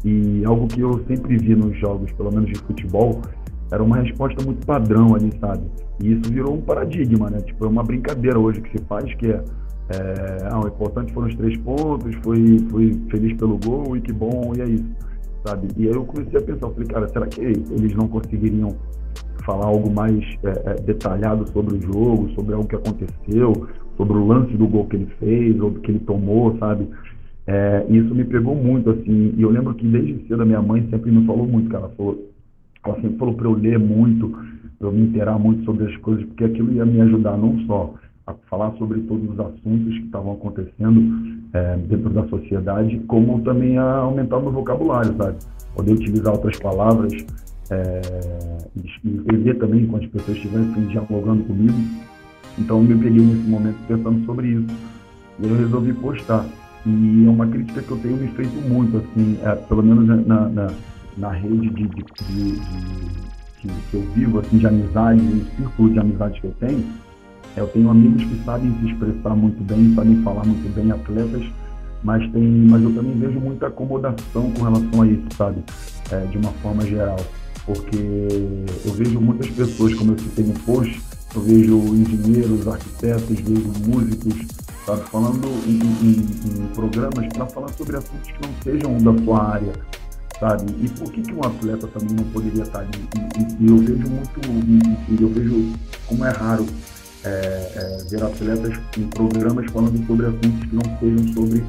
E 0.05 0.45
algo 0.45 0.69
que 0.69 0.83
eu 0.83 1.03
sempre 1.09 1.39
vi 1.39 1.57
nos 1.57 1.77
jogos, 1.79 2.13
pelo 2.13 2.31
menos 2.31 2.51
de 2.51 2.59
futebol, 2.59 3.23
era 3.75 3.83
uma 3.83 3.97
resposta 3.97 4.43
muito 4.45 4.65
padrão 4.65 5.15
ali, 5.15 5.31
sabe? 5.41 5.63
E 6.03 6.13
isso 6.13 6.33
virou 6.33 6.55
um 6.55 6.61
paradigma, 6.61 7.29
né? 7.29 7.39
Tipo, 7.41 7.67
é 7.67 7.69
uma 7.69 7.83
brincadeira 7.83 8.39
hoje 8.39 8.61
que 8.61 8.79
se 8.79 8.85
faz, 8.85 9.13
que 9.15 9.27
é, 9.27 9.43
é 9.91 10.49
ah, 10.51 10.61
o 10.61 10.69
importante 10.69 11.13
foram 11.13 11.29
os 11.29 11.35
três 11.35 11.57
pontos, 11.59 12.15
foi, 12.23 12.59
foi 12.71 12.93
feliz 13.11 13.37
pelo 13.37 13.59
gol 13.59 13.97
e 13.97 14.01
que 14.01 14.13
bom, 14.13 14.53
e 14.57 14.61
é 14.61 14.65
isso, 14.67 14.89
sabe? 15.45 15.69
E 15.77 15.89
aí 15.89 15.95
eu 15.95 16.05
comecei 16.05 16.39
a 16.39 16.43
pensar, 16.43 16.71
falei, 16.71 16.87
cara, 16.87 17.09
será 17.09 17.27
que 17.27 17.41
eles 17.41 17.95
não 17.95 18.07
conseguiriam 18.07 18.77
falar 19.45 19.67
algo 19.67 19.93
mais 19.93 20.25
é, 20.45 20.71
é, 20.71 20.75
detalhado 20.75 21.47
sobre 21.51 21.77
o 21.77 21.83
jogo, 21.83 22.31
sobre 22.31 22.55
algo 22.55 22.67
que 22.67 22.77
aconteceu, 22.77 23.69
sobre 23.97 24.17
o 24.17 24.27
lance 24.27 24.57
do 24.57 24.67
gol 24.67 24.87
que 24.87 24.97
ele 24.97 25.09
fez, 25.19 25.61
ou 25.61 25.73
que 25.73 25.91
ele 25.91 26.01
tomou, 26.01 26.57
sabe? 26.59 26.89
É, 27.47 27.85
isso 27.91 28.15
me 28.15 28.25
pegou 28.25 28.55
muito, 28.55 28.91
assim, 28.91 29.35
e 29.37 29.43
eu 29.43 29.51
lembro 29.51 29.75
que 29.75 29.87
desde 29.87 30.27
cedo 30.27 30.43
a 30.43 30.47
minha 30.47 30.63
mãe 30.63 30.87
sempre 30.91 31.11
me 31.11 31.27
falou 31.27 31.47
muito, 31.47 31.69
cara, 31.69 31.91
falou, 31.91 32.34
sempre 32.95 33.17
falou 33.19 33.35
para 33.35 33.47
eu 33.47 33.55
ler 33.55 33.79
muito, 33.79 34.29
para 34.79 34.89
eu 34.89 34.93
me 34.93 35.03
inteirar 35.03 35.39
muito 35.39 35.65
sobre 35.65 35.85
as 35.87 35.97
coisas, 35.99 36.25
porque 36.27 36.45
aquilo 36.45 36.73
ia 36.73 36.85
me 36.85 37.01
ajudar 37.01 37.37
não 37.37 37.59
só 37.67 37.95
a 38.27 38.35
falar 38.49 38.73
sobre 38.73 39.01
todos 39.03 39.31
os 39.31 39.41
assuntos 39.41 39.99
que 39.99 40.05
estavam 40.05 40.33
acontecendo 40.33 41.01
é, 41.53 41.77
dentro 41.77 42.11
da 42.11 42.27
sociedade, 42.29 42.99
como 43.07 43.41
também 43.43 43.79
a 43.79 43.97
aumentar 43.99 44.39
o 44.39 44.43
meu 44.43 44.53
vocabulário, 44.53 45.15
sabe? 45.17 45.37
Poder 45.75 45.93
utilizar 45.93 46.33
outras 46.33 46.59
palavras 46.59 47.13
é, 47.71 48.01
entender 49.05 49.55
também 49.55 49.83
enquanto 49.83 50.05
as 50.05 50.11
pessoas 50.11 50.37
estivessem 50.37 50.87
dialogando 50.87 51.45
comigo. 51.45 51.79
Então 52.59 52.79
eu 52.79 52.85
me 52.85 53.03
peguei 53.03 53.25
nesse 53.25 53.49
momento 53.49 53.77
pensando 53.87 54.25
sobre 54.25 54.49
isso. 54.49 54.77
E 55.41 55.47
eu 55.47 55.57
resolvi 55.57 55.93
postar. 55.95 56.47
E 56.87 57.25
é 57.27 57.31
uma 57.31 57.47
crítica 57.47 57.83
que 57.83 57.91
eu 57.91 57.99
tenho 57.99 58.17
me 58.17 58.29
feito 58.29 58.57
muito, 58.69 58.99
assim, 58.99 59.39
é, 59.43 59.55
pelo 59.55 59.83
menos 59.83 60.27
na, 60.27 60.49
na, 60.49 60.71
na 61.17 61.31
rede 61.31 61.71
de, 61.71 61.87
de, 61.89 62.03
de, 62.03 62.05
que, 63.61 63.69
que, 63.69 63.95
eu 63.95 64.03
vivo, 64.15 64.41
assim, 64.41 64.59
de 64.59 64.67
amizade, 64.67 65.21
no 65.21 65.45
círculo 65.57 65.93
de 65.93 65.99
amizade 65.99 66.41
que 66.41 66.47
eu 66.47 66.55
tenho. 66.61 66.85
Eu 67.57 67.67
tenho 67.69 67.89
amigos 67.89 68.25
que 68.25 68.45
sabem 68.45 68.77
se 68.81 68.91
expressar 68.91 69.35
muito 69.37 69.63
bem, 69.63 69.95
sabem 69.95 70.23
falar 70.23 70.45
muito 70.45 70.75
bem, 70.75 70.91
atletas, 70.91 71.45
mas, 72.03 72.31
tem, 72.33 72.43
mas 72.43 72.83
eu 72.83 72.93
também 72.93 73.19
vejo 73.19 73.41
muita 73.41 73.69
acomodação 73.69 74.51
com 74.53 74.65
relação 74.65 75.03
a 75.03 75.07
isso, 75.07 75.25
sabe? 75.37 75.63
É, 76.11 76.21
de 76.27 76.39
uma 76.39 76.51
forma 76.55 76.85
geral. 76.85 77.17
Porque 77.65 77.97
eu 77.97 78.93
vejo 78.93 79.21
muitas 79.21 79.49
pessoas, 79.51 79.95
como 79.95 80.13
eu 80.13 80.19
citei 80.19 80.45
no 80.45 80.55
post, 80.61 81.01
eu 81.35 81.41
vejo 81.41 81.79
engenheiros, 81.95 82.69
arquitetos, 82.69 83.41
vejo 83.41 83.73
músicos, 83.87 84.35
sabe? 84.85 85.03
Falando 85.11 85.49
em, 85.67 85.79
em, 86.07 86.63
em 86.63 86.67
programas 86.75 87.27
para 87.29 87.47
falar 87.47 87.69
sobre 87.69 87.97
assuntos 87.97 88.31
que 88.31 88.47
não 88.47 88.55
sejam 88.63 88.99
da 88.99 89.25
sua 89.25 89.43
área, 89.55 89.73
sabe? 90.45 90.75
E 90.83 90.89
por 90.91 91.11
que, 91.11 91.23
que 91.23 91.33
um 91.33 91.41
atleta 91.41 91.87
também 91.89 92.15
não 92.15 92.25
poderia 92.25 92.63
estar 92.65 92.81
ali? 92.81 92.91
E, 93.39 93.65
e 93.65 93.67
eu 93.67 93.79
vejo 93.79 94.11
muito, 94.11 95.23
eu 95.23 95.29
vejo 95.31 95.73
como 96.07 96.25
é 96.27 96.31
raro 96.31 96.67
é, 97.25 97.29
é, 97.29 98.05
ver 98.11 98.23
atletas 98.23 98.79
em 98.99 99.07
programas 99.09 99.71
falando 99.73 100.07
sobre 100.07 100.27
assuntos 100.27 100.69
que 100.69 100.77
não 100.77 100.99
sejam 101.01 101.33
sobre 101.33 101.65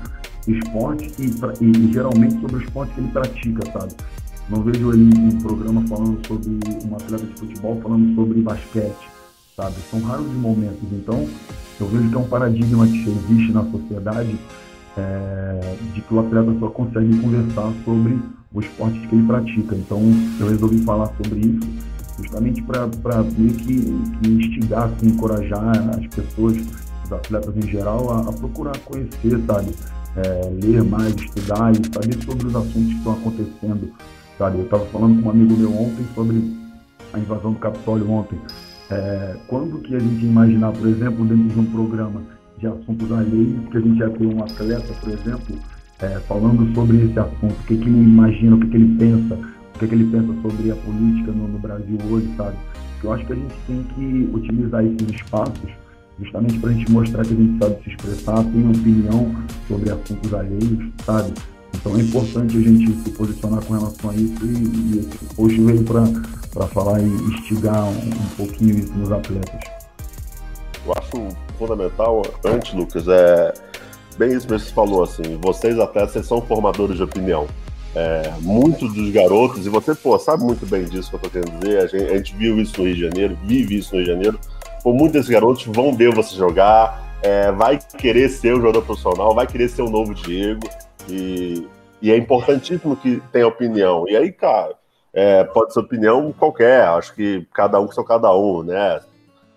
esporte 0.48 1.12
e, 1.18 1.64
e, 1.64 1.72
e, 1.72 1.94
geralmente 1.94 2.40
sobre 2.42 2.58
o 2.58 2.62
esporte 2.62 2.94
que 2.94 3.00
ele 3.00 3.12
pratica, 3.12 3.72
sabe? 3.72 3.94
Não 4.50 4.62
vejo 4.62 4.92
ele 4.92 5.10
em 5.18 5.38
programa 5.40 5.82
falando 5.88 6.28
sobre 6.28 6.60
um 6.86 6.96
atleta 6.96 7.26
de 7.26 7.34
futebol 7.40 7.80
falando 7.82 8.14
sobre 8.14 8.42
basquete, 8.42 9.10
sabe? 9.56 9.76
São 9.90 10.02
raros 10.02 10.28
os 10.28 10.36
momentos. 10.36 10.84
Então, 10.92 11.26
eu 11.80 11.88
vejo 11.88 12.10
que 12.10 12.16
é 12.16 12.20
um 12.20 12.28
paradigma 12.28 12.86
que 12.86 13.10
existe 13.10 13.54
na 13.54 13.64
sociedade 13.72 14.38
é, 14.98 15.76
de 15.94 16.02
que 16.02 16.14
o 16.14 16.20
atleta 16.20 16.54
só 16.60 16.70
consegue 16.70 17.18
conversar 17.18 17.74
sobre 17.86 18.20
os 18.56 18.66
esportes 18.66 19.06
que 19.08 19.16
ele 19.16 19.28
pratica. 19.28 19.76
Então, 19.76 20.02
eu 20.40 20.48
resolvi 20.48 20.80
falar 20.80 21.12
sobre 21.18 21.40
isso 21.40 21.96
justamente 22.18 22.62
para 22.64 23.24
meio 23.38 23.54
que, 23.54 23.82
que 23.82 24.30
instigar, 24.30 24.86
assim, 24.86 25.08
encorajar 25.08 25.90
as 25.90 26.08
pessoas, 26.08 26.58
os 27.04 27.12
atletas 27.12 27.56
em 27.58 27.68
geral, 27.68 28.10
a, 28.12 28.30
a 28.30 28.34
procurar 28.34 28.78
conhecer, 28.80 29.40
sabe? 29.46 29.72
É, 30.16 30.50
ler 30.64 30.84
mais, 30.84 31.14
estudar 31.16 31.74
e 31.74 31.94
saber 31.94 32.24
sobre 32.24 32.48
os 32.48 32.56
assuntos 32.56 32.88
que 32.88 32.98
estão 32.98 33.14
acontecendo, 33.14 33.92
sabe? 34.38 34.60
Eu 34.60 34.64
estava 34.64 34.86
falando 34.86 35.22
com 35.22 35.28
um 35.28 35.32
amigo 35.32 35.58
meu 35.58 35.74
ontem 35.74 36.06
sobre 36.16 36.56
a 37.14 37.20
invasão 37.20 37.52
do 37.52 37.60
Capitólio 37.60 38.10
ontem. 38.10 38.40
É, 38.90 39.36
quando 39.48 39.80
que 39.80 39.96
a 39.96 40.00
gente 40.00 40.26
imaginar, 40.26 40.72
por 40.72 40.88
exemplo, 40.88 41.26
dentro 41.26 41.50
de 41.50 41.60
um 41.60 41.66
programa 41.66 42.22
de 42.58 42.68
assuntos 42.68 43.12
alheios, 43.12 43.68
que 43.70 43.78
a 43.78 43.82
gente 43.82 44.00
ia 44.00 44.10
ter 44.10 44.26
um 44.26 44.42
atleta, 44.42 44.94
por 45.02 45.10
exemplo, 45.10 45.56
é, 46.02 46.20
falando 46.28 46.74
sobre 46.74 46.98
esse 47.04 47.20
assunto, 47.20 47.54
o 47.54 47.64
que, 47.66 47.78
que 47.78 47.84
ele 47.84 48.04
imagina, 48.04 48.56
o 48.56 48.60
que, 48.60 48.68
que 48.68 48.76
ele 48.76 48.96
pensa, 48.98 49.36
o 49.36 49.80
que, 49.80 49.88
que 49.88 49.96
ele 49.96 50.12
pensa 50.12 50.42
sobre 50.42 50.72
a 50.72 50.76
política 50.76 51.32
no, 51.32 51.48
no 51.48 51.60
Brasil 51.60 51.98
hoje, 52.10 52.30
sabe? 52.36 52.58
Eu 53.04 53.14
acho 53.14 53.26
que 53.26 53.34
a 53.34 53.36
gente 53.36 53.56
tem 53.68 53.84
que 53.84 54.30
utilizar 54.34 54.84
esses 54.86 55.10
espaços 55.10 55.70
justamente 56.20 56.60
para 56.60 56.70
a 56.70 56.74
gente 56.74 56.92
mostrar 56.92 57.26
que 57.26 57.34
a 57.34 57.38
gente 57.38 57.58
sabe 57.60 57.84
se 57.84 57.90
expressar, 57.90 58.44
tem 58.44 58.70
opinião 58.70 59.36
sobre 59.68 59.92
assuntos 59.92 60.34
alheios, 60.34 60.92
sabe? 61.06 61.34
Então 61.76 61.98
é 61.98 62.02
importante 62.02 62.58
a 62.58 62.62
gente 62.62 62.92
se 63.04 63.10
posicionar 63.12 63.64
com 63.66 63.74
relação 63.74 64.10
a 64.10 64.16
isso 64.16 64.46
e, 64.46 64.96
e 64.96 65.00
esse 65.00 65.36
post 65.36 65.62
veio 65.62 65.84
para 65.84 66.68
falar 66.68 67.02
e 67.02 67.06
instigar 67.06 67.84
um, 67.84 67.90
um 67.90 68.30
pouquinho 68.38 68.80
isso 68.80 68.94
nos 68.94 69.12
atletas. 69.12 69.60
Eu 70.86 70.94
acho 70.98 71.36
fundamental, 71.58 72.22
antes, 72.46 72.74
Lucas, 72.74 73.08
é 73.08 73.54
bem 74.18 74.30
isso 74.30 74.50
mesmo 74.50 74.66
que 74.66 74.70
você 74.70 74.74
falou, 74.74 75.04
assim, 75.04 75.38
vocês 75.42 75.80
até 75.80 76.02
vocês 76.06 76.26
são 76.26 76.42
formadores 76.42 76.98
de 76.98 77.04
opinião. 77.04 77.48
É, 77.96 78.34
muitos 78.42 78.94
dos 78.94 79.10
garotos, 79.12 79.66
e 79.66 79.70
você 79.70 79.96
pô, 79.96 80.20
sabe 80.20 80.44
muito 80.44 80.66
bem 80.66 80.84
disso 80.84 81.10
que 81.10 81.16
eu 81.16 81.20
tô 81.20 81.30
querendo 81.30 81.58
dizer, 81.60 81.78
a 81.80 81.88
gente, 81.88 82.12
a 82.12 82.18
gente 82.18 82.36
viu 82.36 82.60
isso 82.60 82.78
no 82.78 82.88
Rio 82.88 82.96
de 82.96 83.02
Janeiro, 83.02 83.38
vive 83.44 83.78
isso 83.78 83.96
no 83.96 84.02
Rio 84.02 84.06
de 84.06 84.14
Janeiro, 84.14 84.40
pô, 84.84 84.92
muitos 84.92 85.14
desses 85.14 85.30
garotos 85.30 85.66
vão 85.68 85.94
ver 85.94 86.14
você 86.14 86.36
jogar, 86.36 87.18
é, 87.24 87.52
vai 87.54 87.80
querer 87.98 88.28
ser 88.28 88.54
um 88.54 88.58
jogador 88.58 88.82
profissional, 88.82 89.34
vai 89.34 89.48
querer 89.48 89.70
ser 89.70 89.82
um 89.82 89.90
novo 89.90 90.14
Diego, 90.14 90.68
e, 91.10 91.66
e 92.02 92.12
é 92.12 92.18
importantíssimo 92.18 92.98
que 92.98 93.22
tenha 93.32 93.48
opinião. 93.48 94.06
E 94.10 94.16
aí, 94.18 94.32
cara, 94.32 94.76
é, 95.14 95.46
pode 95.46 95.74
ser 95.74 95.80
opinião 95.80 96.34
qualquer, 96.38 96.82
acho 96.90 97.16
que 97.16 97.48
cada 97.54 97.80
um 97.80 97.88
que 97.88 97.96
são 97.96 98.04
cada 98.04 98.36
um, 98.36 98.62
né? 98.62 99.00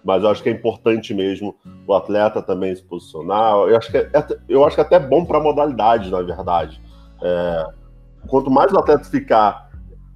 Mas 0.08 0.22
eu 0.22 0.30
acho 0.30 0.42
que 0.42 0.48
é 0.48 0.52
importante 0.52 1.12
mesmo 1.12 1.54
o 1.86 1.92
atleta 1.92 2.40
também 2.40 2.74
se 2.74 2.82
posicionar. 2.82 3.52
Eu 3.68 3.76
acho 3.76 3.90
que 3.90 3.98
é, 3.98 4.10
eu 4.48 4.64
acho 4.64 4.74
que 4.74 4.80
é 4.80 4.84
até 4.84 4.98
bom 4.98 5.22
para 5.22 5.36
a 5.36 5.42
modalidade, 5.42 6.10
na 6.10 6.22
verdade. 6.22 6.80
É, 7.20 7.66
quanto 8.26 8.50
mais 8.50 8.72
o 8.72 8.78
atleta 8.78 9.04
ficar 9.04 9.68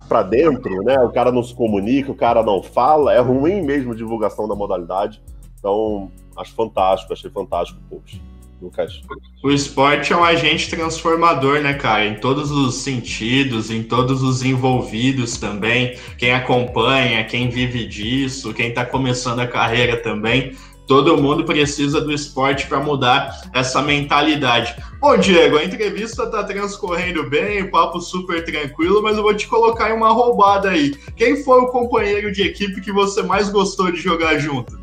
para 0.09 0.23
dentro, 0.23 0.83
né, 0.83 0.99
o 1.01 1.13
cara 1.13 1.31
não 1.31 1.43
se 1.43 1.55
comunica, 1.55 2.11
o 2.11 2.15
cara 2.15 2.43
não 2.43 2.63
fala, 2.63 3.13
é 3.13 3.21
ruim 3.21 3.61
mesmo 3.61 3.93
a 3.93 3.95
divulgação 3.95 4.49
da 4.49 4.55
modalidade. 4.55 5.23
Então, 5.59 6.11
acho 6.39 6.55
fantástico, 6.55 7.13
achei 7.13 7.31
fantástico 7.31 7.79
o 7.91 7.97
post. 7.97 8.23
Lucas. 8.63 9.03
O 9.43 9.51
esporte 9.51 10.13
é 10.13 10.17
um 10.17 10.23
agente 10.23 10.71
transformador, 10.71 11.61
né, 11.61 11.75
cara? 11.75 12.07
Em 12.07 12.15
todos 12.15 12.51
os 12.51 12.77
sentidos, 12.77 13.71
em 13.71 13.83
todos 13.83 14.23
os 14.23 14.43
envolvidos 14.43 15.37
também. 15.37 15.99
Quem 16.17 16.33
acompanha, 16.33 17.25
quem 17.25 17.49
vive 17.49 17.85
disso, 17.85 18.55
quem 18.55 18.69
está 18.69 18.87
começando 18.87 19.41
a 19.41 19.47
carreira 19.47 19.97
também. 19.97 20.57
Todo 20.87 21.17
mundo 21.17 21.45
precisa 21.45 22.01
do 22.01 22.13
esporte 22.13 22.67
para 22.67 22.79
mudar 22.79 23.51
essa 23.53 23.81
mentalidade. 23.83 24.77
Bom, 25.01 25.17
Diego, 25.17 25.57
a 25.57 25.65
entrevista 25.65 26.25
está 26.25 26.45
transcorrendo 26.45 27.29
bem, 27.29 27.69
papo 27.71 28.01
super 28.01 28.45
tranquilo, 28.45 29.03
mas 29.03 29.17
eu 29.17 29.23
vou 29.23 29.35
te 29.35 29.49
colocar 29.49 29.91
em 29.91 29.95
uma 29.95 30.13
roubada 30.13 30.71
aí. 30.71 30.95
Quem 31.17 31.43
foi 31.43 31.61
o 31.61 31.69
companheiro 31.69 32.31
de 32.31 32.43
equipe 32.43 32.81
que 32.81 32.93
você 32.93 33.23
mais 33.23 33.49
gostou 33.49 33.91
de 33.91 34.01
jogar 34.01 34.39
junto? 34.39 34.79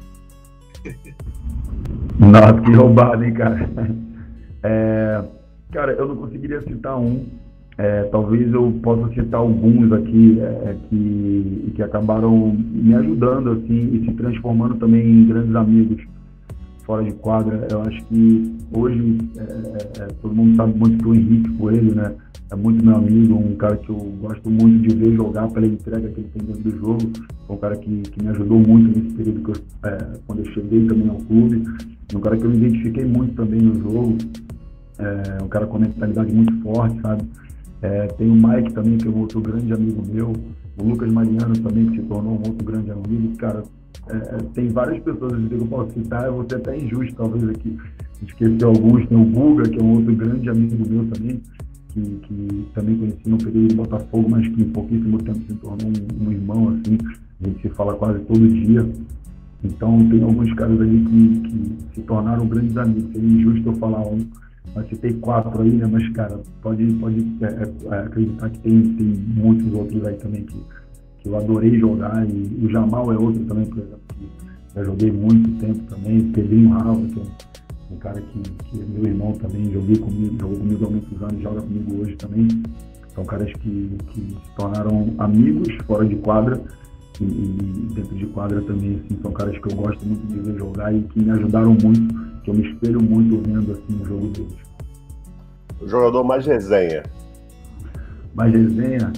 Nossa, 2.19 2.61
que 2.61 2.71
roubado, 2.73 3.23
hein, 3.23 3.33
cara? 3.33 3.69
É, 4.61 5.23
cara, 5.71 5.93
eu 5.93 6.05
não 6.05 6.17
conseguiria 6.17 6.61
citar 6.63 6.99
um. 6.99 7.23
É, 7.77 8.03
talvez 8.11 8.53
eu 8.53 8.77
possa 8.83 9.07
citar 9.13 9.39
alguns 9.39 9.89
aqui 9.93 10.37
é, 10.41 10.75
que, 10.89 11.71
que 11.77 11.81
acabaram 11.81 12.53
me 12.57 12.93
ajudando 12.93 13.51
assim 13.51 13.89
e 13.93 14.03
se 14.03 14.11
transformando 14.15 14.75
também 14.75 15.01
em 15.01 15.27
grandes 15.27 15.55
amigos 15.55 16.03
fora 16.83 17.03
de 17.05 17.13
quadra. 17.13 17.69
Eu 17.71 17.83
acho 17.83 18.03
que 18.07 18.53
hoje 18.73 19.17
é, 19.37 20.01
é, 20.01 20.07
todo 20.21 20.35
mundo 20.35 20.57
sabe 20.57 20.77
muito 20.77 20.97
do 20.97 21.15
Henrique 21.15 21.53
Coelho, 21.53 21.95
né? 21.95 22.13
É 22.51 22.55
muito 22.55 22.83
meu 22.83 22.95
amigo, 22.95 23.35
um 23.35 23.55
cara 23.55 23.77
que 23.77 23.89
eu 23.89 23.95
gosto 23.95 24.49
muito 24.49 24.87
de 24.87 24.95
ver 24.95 25.15
jogar 25.15 25.47
pela 25.49 25.67
entrega 25.67 26.09
que 26.09 26.19
ele 26.19 26.29
tem 26.33 26.43
dentro 26.43 26.63
do 26.63 26.77
jogo. 26.79 27.11
Foi 27.45 27.55
um 27.55 27.59
cara 27.59 27.77
que, 27.77 28.01
que 28.01 28.23
me 28.23 28.29
ajudou 28.29 28.59
muito 28.59 28.97
nesse 28.97 29.15
período 29.15 29.41
que 29.41 29.49
eu, 29.51 29.89
é, 29.91 29.97
quando 30.25 30.39
eu 30.39 30.51
cheguei 30.53 30.87
também 30.87 31.09
ao 31.09 31.17
clube. 31.17 31.63
Um 32.15 32.19
cara 32.19 32.37
que 32.37 32.43
eu 32.43 32.49
me 32.49 32.57
identifiquei 32.57 33.05
muito 33.05 33.35
também 33.35 33.61
no 33.61 33.75
jogo. 33.79 34.17
É, 34.97 35.43
um 35.43 35.47
cara 35.47 35.67
com 35.67 35.77
mentalidade 35.77 36.33
muito 36.33 36.53
forte, 36.61 36.99
sabe? 37.01 37.23
É, 37.83 38.07
tem 38.07 38.29
o 38.29 38.33
Mike 38.33 38.73
também, 38.73 38.97
que 38.97 39.07
é 39.07 39.11
um 39.11 39.19
outro 39.19 39.41
grande 39.41 39.71
amigo 39.71 40.01
meu. 40.11 40.33
O 40.79 40.83
Lucas 40.83 41.11
Mariano 41.11 41.53
também, 41.53 41.85
que 41.91 42.01
se 42.01 42.07
tornou 42.07 42.33
um 42.33 42.49
outro 42.49 42.65
grande 42.65 42.89
amigo. 42.89 43.37
Cara, 43.37 43.61
é, 44.09 44.15
é 44.15 44.37
tem 44.55 44.69
várias 44.69 45.03
pessoas 45.03 45.33
que 45.33 45.53
eu 45.53 45.67
posso 45.67 45.91
citar, 45.93 46.25
eu 46.25 46.33
vou 46.33 46.45
ser 46.49 46.55
até 46.55 46.75
injusto 46.75 47.15
talvez 47.15 47.47
aqui 47.47 47.77
esquecer 48.25 48.65
alguns. 48.65 49.07
Tem 49.07 49.17
o 49.21 49.23
Buga, 49.23 49.69
que 49.69 49.79
é 49.79 49.83
um 49.83 49.97
outro 49.97 50.15
grande 50.15 50.49
amigo 50.49 50.89
meu 50.89 51.05
também 51.05 51.39
que, 51.89 52.01
que 52.01 52.67
também 52.73 52.97
conheci 52.97 53.29
no 53.29 53.37
período 53.37 53.67
de 53.67 53.75
Botafogo, 53.75 54.29
mas 54.29 54.47
que 54.47 54.61
em 54.61 54.69
pouquíssimo 54.69 55.17
tempo 55.19 55.39
se 55.47 55.53
tornou 55.55 55.87
um, 55.87 56.27
um, 56.27 56.31
irmão, 56.31 56.69
assim, 56.69 56.97
a 57.41 57.47
gente 57.47 57.61
se 57.61 57.69
fala 57.69 57.93
quase 57.95 58.19
todo 58.25 58.47
dia. 58.47 58.87
Então, 59.63 60.09
tem 60.09 60.23
alguns 60.23 60.53
caras 60.53 60.79
ali 60.79 61.03
que, 61.03 61.39
que 61.41 61.95
se 61.95 62.01
tornaram 62.01 62.47
grandes 62.47 62.77
amigos. 62.77 63.11
Seria 63.11 63.29
injusto 63.29 63.69
eu 63.69 63.73
falar 63.73 64.07
um, 64.07 64.19
mas 64.75 64.87
citei 64.87 65.13
quatro 65.13 65.61
aí, 65.61 65.71
né? 65.71 65.87
Mas, 65.91 66.07
cara, 66.09 66.39
pode, 66.61 66.85
pode 66.93 67.19
é, 67.41 67.45
é, 67.45 67.95
é, 67.95 67.99
acreditar 67.99 68.49
que 68.49 68.59
tem, 68.59 68.81
tem 68.93 69.05
muitos 69.05 69.73
outros 69.73 70.05
aí 70.05 70.15
também 70.15 70.43
que, 70.43 70.57
que 71.19 71.29
eu 71.29 71.35
adorei 71.35 71.77
jogar. 71.79 72.25
E 72.29 72.65
o 72.65 72.69
Jamal 72.69 73.11
é 73.11 73.17
outro 73.17 73.43
também, 73.45 73.65
por 73.65 73.79
exemplo, 73.79 74.01
que 74.09 74.29
já 74.75 74.83
joguei 74.83 75.11
muito 75.11 75.59
tempo 75.59 75.79
também. 75.93 76.31
Pedrinho 76.31 76.69
Rava, 76.69 77.01
que 77.01 77.19
é 77.19 77.23
um 77.91 77.97
cara 77.97 78.21
que, 78.21 78.39
que 78.39 78.81
é 78.81 78.85
meu 78.85 79.03
irmão 79.03 79.33
também, 79.33 79.71
joguei 79.71 79.97
comigo, 79.97 80.37
jogou 80.39 80.57
comigo 80.57 80.85
há 80.85 80.89
muitos 80.89 81.23
anos, 81.23 81.41
joga 81.41 81.61
comigo 81.61 82.01
hoje 82.01 82.15
também. 82.15 82.47
São 83.15 83.25
caras 83.25 83.51
que, 83.53 83.97
que 84.07 84.21
se 84.21 84.55
tornaram 84.55 85.13
amigos 85.17 85.75
fora 85.85 86.05
de 86.05 86.15
quadra 86.17 86.61
e, 87.19 87.23
e, 87.23 87.93
dentro 87.93 88.15
de 88.15 88.25
quadra 88.27 88.61
também, 88.61 89.01
assim, 89.03 89.19
são 89.21 89.31
caras 89.31 89.57
que 89.57 89.73
eu 89.73 89.75
gosto 89.75 90.05
muito 90.05 90.25
de 90.27 90.39
ver 90.39 90.57
jogar 90.57 90.93
e 90.93 91.01
que 91.01 91.19
me 91.19 91.31
ajudaram 91.31 91.75
muito, 91.83 92.41
que 92.43 92.49
eu 92.49 92.53
me 92.53 92.69
espelho 92.69 93.01
muito 93.01 93.41
vendo 93.45 93.71
assim, 93.73 94.01
o 94.01 94.05
jogo 94.05 94.27
deles. 94.27 94.57
O 95.81 95.87
jogador 95.87 96.23
mais 96.23 96.45
resenha. 96.45 97.03
Mais 98.35 98.53
resenha? 98.53 99.11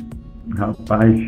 Rapaz. 0.55 1.19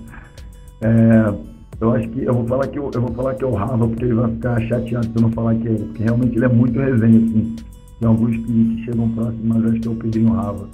é, 0.80 1.51
eu 1.82 1.92
acho 1.94 2.08
que 2.10 2.24
eu 2.24 2.32
vou 2.32 2.46
falar 2.46 2.68
que 2.68 2.78
eu, 2.78 2.90
eu 2.94 3.00
vou 3.00 3.12
falar 3.12 3.34
que 3.34 3.42
é 3.42 3.46
o 3.46 3.54
Rafa, 3.54 3.76
porque 3.76 4.04
ele 4.04 4.14
vai 4.14 4.30
ficar 4.30 4.60
chateado 4.62 5.04
se 5.04 5.12
eu 5.16 5.22
não 5.22 5.32
falar 5.32 5.56
que 5.56 5.66
é 5.66 5.72
ele, 5.72 5.84
porque 5.84 6.02
realmente 6.04 6.36
ele 6.36 6.44
é 6.44 6.48
muito 6.48 6.78
resenha, 6.78 7.18
assim. 7.18 7.56
Tem 7.98 8.08
alguns 8.08 8.36
que, 8.36 8.84
chegam 8.84 9.08
próximos, 9.10 9.44
mas 9.44 9.64
acho 9.64 9.80
que 9.80 9.88
é 9.88 9.90
o 9.90 9.94
Pedrinho 9.96 10.32
Rava. 10.32 10.68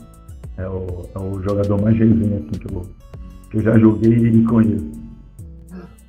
É 0.59 0.69
o, 0.69 1.09
é 1.15 1.19
o 1.19 1.43
jogador 1.43 1.81
mais 1.81 1.97
resenha 1.97 2.37
assim, 2.37 2.61
que, 2.61 2.75
eu, 2.75 2.83
que 3.51 3.57
eu 3.57 3.63
já 3.63 3.79
joguei 3.79 4.13
e 4.13 4.45
conheço. 4.45 4.87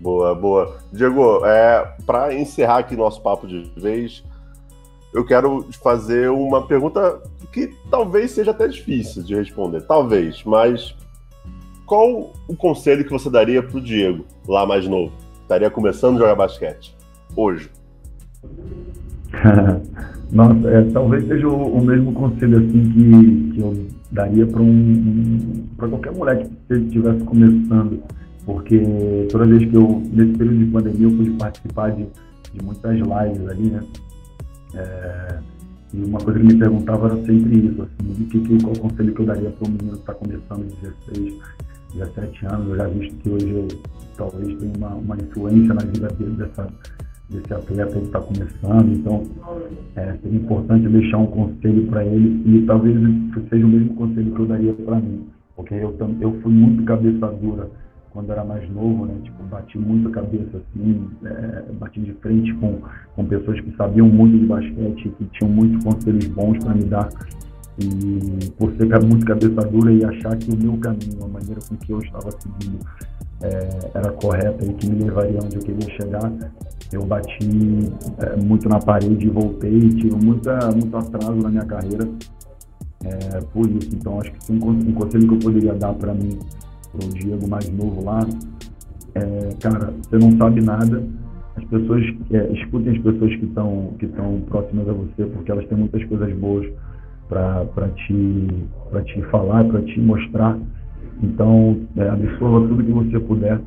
Boa, 0.01 0.35
boa. 0.35 0.77
Diego, 0.91 1.45
é, 1.45 1.95
para 2.05 2.33
encerrar 2.33 2.79
aqui 2.79 2.95
nosso 2.97 3.21
papo 3.21 3.47
de 3.47 3.71
vez, 3.77 4.23
eu 5.13 5.25
quero 5.25 5.65
fazer 5.81 6.29
uma 6.29 6.67
pergunta 6.67 7.21
que 7.53 7.73
talvez 7.89 8.31
seja 8.31 8.51
até 8.51 8.67
difícil 8.67 9.23
de 9.23 9.33
responder, 9.33 9.81
talvez, 9.81 10.43
mas 10.43 10.93
qual 11.89 12.31
o 12.47 12.55
conselho 12.55 13.03
que 13.03 13.09
você 13.09 13.31
daria 13.31 13.63
para 13.63 13.75
o 13.75 13.81
Diego, 13.81 14.23
lá 14.47 14.63
mais 14.63 14.87
novo? 14.87 15.11
Estaria 15.41 15.71
começando 15.71 16.17
a 16.17 16.19
jogar 16.19 16.35
basquete, 16.35 16.95
hoje. 17.35 17.71
Nossa, 20.31 20.69
é, 20.69 20.83
talvez 20.91 21.27
seja 21.27 21.47
o, 21.47 21.77
o, 21.77 21.83
mesmo 21.83 22.13
conselho 22.13 22.59
assim 22.59 22.91
que, 22.91 23.51
que 23.55 23.59
eu 23.59 23.87
daria 24.11 24.45
para 24.45 24.61
um, 24.61 24.69
um 24.69 25.67
para 25.75 25.87
qualquer 25.87 26.13
moleque 26.13 26.47
que 26.67 26.75
estivesse 26.75 27.23
começando, 27.23 28.03
porque 28.45 29.27
toda 29.31 29.47
vez 29.47 29.67
que 29.67 29.75
eu 29.75 30.03
nesse 30.13 30.33
período 30.37 30.59
de 30.59 30.65
pandemia 30.65 31.07
eu 31.07 31.11
pude 31.11 31.31
participar 31.31 31.89
de, 31.93 32.07
de 32.53 32.63
muitas 32.63 32.95
lives 32.95 33.49
ali, 33.49 33.71
né? 33.71 33.83
É, 34.75 35.39
e 35.95 36.03
uma 36.03 36.19
coisa 36.19 36.39
que 36.39 36.45
me 36.45 36.55
perguntava 36.55 37.07
era 37.07 37.15
sempre 37.25 37.65
isso, 37.65 37.81
assim, 37.81 38.25
que, 38.25 38.39
que, 38.41 38.63
qual 38.63 38.73
o 38.73 38.79
conselho 38.79 39.15
que 39.15 39.21
eu 39.21 39.25
daria 39.25 39.49
para 39.49 39.67
um 39.67 39.71
menino 39.71 39.93
que 39.93 40.01
está 40.01 40.13
começando, 40.13 40.67
16, 41.11 41.33
17 41.93 42.45
anos, 42.45 42.69
eu 42.69 42.75
já 42.77 42.87
visto 42.87 43.15
que 43.17 43.29
hoje 43.29 43.49
eu 43.49 43.67
talvez 44.15 44.55
tenha 44.57 44.73
uma, 44.77 44.95
uma 44.95 45.15
influência 45.15 45.73
na 45.73 45.81
vida 45.81 46.07
dele, 46.09 46.35
dessa, 46.35 46.67
desse 47.29 47.53
atleta 47.53 47.99
que 47.99 48.05
está 48.05 48.19
começando, 48.19 48.91
então 48.91 49.23
é, 49.95 50.17
seria 50.21 50.39
importante 50.39 50.87
deixar 50.89 51.17
um 51.17 51.27
conselho 51.27 51.87
para 51.87 52.05
ele 52.05 52.41
e 52.45 52.65
talvez 52.65 52.95
seja 53.49 53.65
o 53.65 53.69
mesmo 53.69 53.95
conselho 53.95 54.33
que 54.33 54.39
eu 54.39 54.45
daria 54.45 54.73
para 54.73 54.95
mim, 54.97 55.27
porque 55.55 55.73
eu, 55.73 55.95
eu 56.19 56.39
fui 56.41 56.51
muito 56.51 56.83
cabeça 56.83 57.27
dura 57.41 57.69
quando 58.11 58.31
era 58.31 58.43
mais 58.43 58.67
novo, 58.71 59.05
né? 59.05 59.15
Tipo, 59.23 59.43
bati 59.43 59.77
muito 59.77 60.09
a 60.09 60.11
cabeça 60.11 60.57
assim, 60.57 61.07
é, 61.23 61.71
bati 61.73 62.01
de 62.01 62.13
frente 62.13 62.53
com, 62.55 62.81
com 63.15 63.25
pessoas 63.25 63.59
que 63.61 63.75
sabiam 63.75 64.07
muito 64.07 64.37
de 64.37 64.45
basquete, 64.45 65.09
que 65.17 65.25
tinham 65.25 65.51
muitos 65.51 65.83
conselhos 65.83 66.25
bons 66.27 66.57
para 66.63 66.73
me 66.73 66.83
dar. 66.83 67.09
E 67.81 68.49
por 68.51 68.73
ser 68.75 68.87
muito 69.05 69.25
cabeça 69.25 69.61
dura 69.69 69.91
e 69.91 70.03
achar 70.03 70.35
que 70.37 70.51
o 70.51 70.57
meu 70.57 70.77
caminho, 70.77 71.23
a 71.23 71.27
maneira 71.27 71.61
com 71.67 71.75
que 71.77 71.91
eu 71.91 71.99
estava 71.99 72.29
seguindo, 72.31 72.79
é, 73.41 73.91
era 73.93 74.11
correta 74.11 74.65
e 74.65 74.73
que 74.73 74.89
me 74.89 75.03
levaria 75.03 75.39
onde 75.41 75.55
eu 75.55 75.61
queria 75.61 75.89
chegar, 75.95 76.31
eu 76.91 77.05
bati 77.05 77.39
é, 78.17 78.35
muito 78.35 78.67
na 78.67 78.79
parede 78.79 79.27
e 79.27 79.29
voltei, 79.29 79.79
tive 79.89 80.15
muita, 80.15 80.57
muito 80.71 80.95
atraso 80.97 81.35
na 81.35 81.49
minha 81.49 81.65
carreira 81.65 82.07
é, 83.05 83.39
por 83.53 83.69
isso. 83.69 83.89
Então, 83.93 84.19
acho 84.19 84.31
que 84.31 84.51
um, 84.51 84.69
um 84.69 84.93
conselho 84.93 85.27
que 85.27 85.33
eu 85.35 85.39
poderia 85.39 85.73
dar 85.73 85.93
para 85.93 86.13
mim, 86.13 86.37
para 86.91 87.05
o 87.05 87.09
Diego 87.13 87.47
mais 87.47 87.69
novo 87.69 88.03
lá, 88.03 88.27
é, 89.15 89.49
cara, 89.61 89.93
você 90.01 90.17
não 90.17 90.37
sabe 90.37 90.61
nada, 90.61 91.03
as 91.55 91.63
pessoas, 91.65 92.03
é, 92.31 92.51
escutem 92.53 92.95
as 92.95 93.01
pessoas 93.01 93.35
que 93.35 93.45
estão 93.45 93.93
que 93.99 94.07
próximas 94.47 94.89
a 94.89 94.93
você, 94.93 95.25
porque 95.25 95.51
elas 95.51 95.67
têm 95.67 95.77
muitas 95.77 96.03
coisas 96.05 96.33
boas 96.37 96.67
para 97.29 97.89
te, 97.95 98.47
te 99.05 99.21
falar, 99.29 99.63
para 99.65 99.81
te 99.83 99.99
mostrar. 99.99 100.57
Então, 101.21 101.79
é, 101.95 102.09
absorva 102.09 102.67
tudo 102.67 102.83
que 102.83 102.91
você 102.91 103.19
puder 103.19 103.61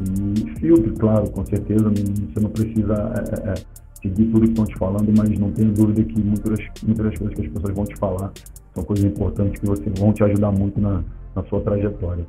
e 0.00 0.50
filtre, 0.58 0.90
claro, 0.92 1.30
com 1.30 1.44
certeza. 1.44 1.90
Você 1.90 2.40
não 2.40 2.50
precisa 2.50 2.94
é, 2.94 3.48
é, 3.48 3.52
é, 3.52 3.54
seguir 4.00 4.24
tudo 4.26 4.40
que 4.40 4.48
estão 4.48 4.64
te 4.64 4.76
falando, 4.78 5.12
mas 5.16 5.38
não 5.38 5.52
tenha 5.52 5.70
dúvida 5.70 6.02
que 6.02 6.20
muitas, 6.20 6.58
muitas 6.82 7.06
das 7.06 7.18
coisas 7.18 7.34
que 7.34 7.46
as 7.46 7.52
pessoas 7.52 7.74
vão 7.74 7.84
te 7.84 7.96
falar 7.96 8.32
são 8.74 8.82
coisas 8.82 9.04
importantes 9.04 9.60
que 9.60 9.66
você, 9.66 9.84
vão 9.98 10.12
te 10.12 10.24
ajudar 10.24 10.50
muito 10.50 10.80
na, 10.80 11.02
na 11.34 11.44
sua 11.44 11.60
trajetória. 11.60 12.26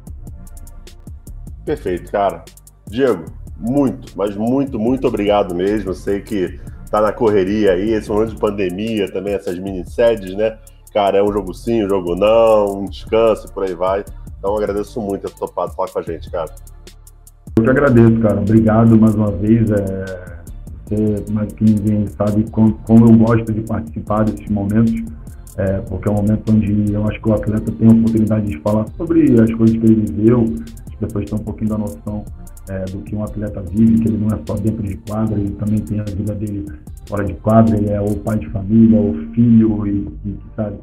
Perfeito, 1.66 2.12
cara. 2.12 2.44
Diego, 2.88 3.26
muito, 3.60 4.14
mas 4.16 4.36
muito, 4.36 4.78
muito 4.78 5.08
obrigado 5.08 5.56
mesmo. 5.56 5.94
Sei 5.94 6.22
que 6.22 6.60
tá 6.96 7.02
na 7.02 7.12
correria 7.12 7.74
aí, 7.74 7.92
esse 7.92 8.10
momento 8.10 8.30
de 8.30 8.40
pandemia 8.40 9.12
também, 9.12 9.34
essas 9.34 9.60
mini 9.60 9.86
sedes, 9.86 10.34
né? 10.36 10.58
Cara, 10.94 11.18
é 11.18 11.24
um 11.24 11.32
jogo 11.32 11.54
sim, 11.54 11.84
um 11.84 11.90
jogo 11.90 12.16
não, 12.16 12.80
um 12.80 12.86
descanso, 12.86 13.52
por 13.52 13.66
aí 13.66 13.76
vai. 13.76 14.06
Então 14.40 14.56
agradeço 14.56 15.02
muito 15.02 15.30
ter 15.30 15.36
topado 15.36 15.74
falar 15.74 15.90
com 15.90 16.00
a 16.00 16.02
gente, 16.02 16.32
cara. 16.32 16.50
Eu 17.58 17.64
que 17.64 17.70
agradeço, 17.70 18.18
cara. 18.22 18.40
Obrigado 18.40 18.98
mais 18.98 19.14
uma 19.16 19.32
vez. 19.32 19.70
É... 19.72 20.36
Você, 20.86 21.34
mais 21.34 21.52
que 21.52 21.64
ninguém, 21.64 22.08
sabe 22.08 22.50
como, 22.52 22.74
como 22.86 23.08
eu 23.08 23.18
gosto 23.18 23.52
de 23.52 23.62
participar 23.62 24.24
desses 24.24 24.48
momentos, 24.50 24.94
é, 25.58 25.80
porque 25.82 26.08
é 26.08 26.12
um 26.12 26.16
momento 26.16 26.54
onde 26.54 26.94
eu 26.94 27.08
acho 27.08 27.20
que 27.20 27.28
o 27.28 27.34
atleta 27.34 27.72
tem 27.72 27.88
a 27.88 27.92
oportunidade 27.92 28.46
de 28.46 28.60
falar 28.60 28.86
sobre 28.96 29.24
as 29.42 29.52
coisas 29.56 29.76
que 29.76 29.84
ele 29.84 30.06
viveu, 30.06 30.46
as 30.88 30.96
pessoas 30.96 31.26
têm 31.26 31.40
um 31.40 31.44
pouquinho 31.44 31.72
da 31.72 31.78
noção 31.80 32.24
é, 32.70 32.86
do 32.86 33.02
que 33.02 33.16
um 33.16 33.24
atleta 33.24 33.62
vive, 33.62 34.00
que 34.00 34.08
ele 34.08 34.18
não 34.18 34.28
é 34.28 34.42
só 34.48 34.56
dentro 34.56 34.84
de 34.84 34.98
quadra, 34.98 35.40
ele 35.40 35.52
também 35.52 35.80
tem 35.80 36.00
a 36.00 36.04
vida 36.04 36.34
dele 36.36 36.66
fora 37.08 37.24
de 37.24 37.34
quadra, 37.36 37.78
ele 37.78 37.90
é 37.90 38.02
o 38.02 38.16
pai 38.18 38.40
de 38.40 38.50
família, 38.50 39.00
o 39.00 39.14
filho, 39.34 39.88
e, 39.88 40.08
e 40.26 40.38
sabe, 40.56 40.78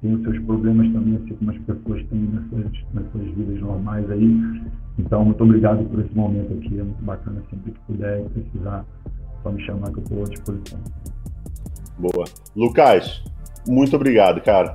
tem 0.00 0.14
os 0.14 0.22
seus 0.22 0.38
problemas 0.44 0.92
também, 0.92 1.16
assim 1.16 1.34
como 1.34 1.50
as 1.50 1.58
pessoas 1.58 2.04
têm 2.08 2.20
nas 2.32 2.48
suas, 2.50 2.66
nas 2.92 3.10
suas 3.10 3.24
vidas 3.34 3.60
normais 3.60 4.10
aí. 4.10 4.40
Então, 4.98 5.24
muito 5.24 5.42
obrigado 5.42 5.82
por 5.88 6.00
esse 6.00 6.14
momento 6.14 6.52
aqui, 6.52 6.78
é 6.78 6.82
muito 6.82 7.02
bacana, 7.02 7.42
sempre 7.48 7.72
que 7.72 7.80
puder 7.86 8.20
e 8.20 8.28
precisar, 8.28 8.84
só 9.42 9.50
me 9.50 9.64
chamar 9.64 9.90
que 9.92 9.98
eu 9.98 10.02
estou 10.02 10.20
à 10.20 10.24
disposição. 10.24 10.78
Boa. 11.98 12.24
Lucas, 12.54 13.24
muito 13.66 13.96
obrigado, 13.96 14.42
cara. 14.42 14.74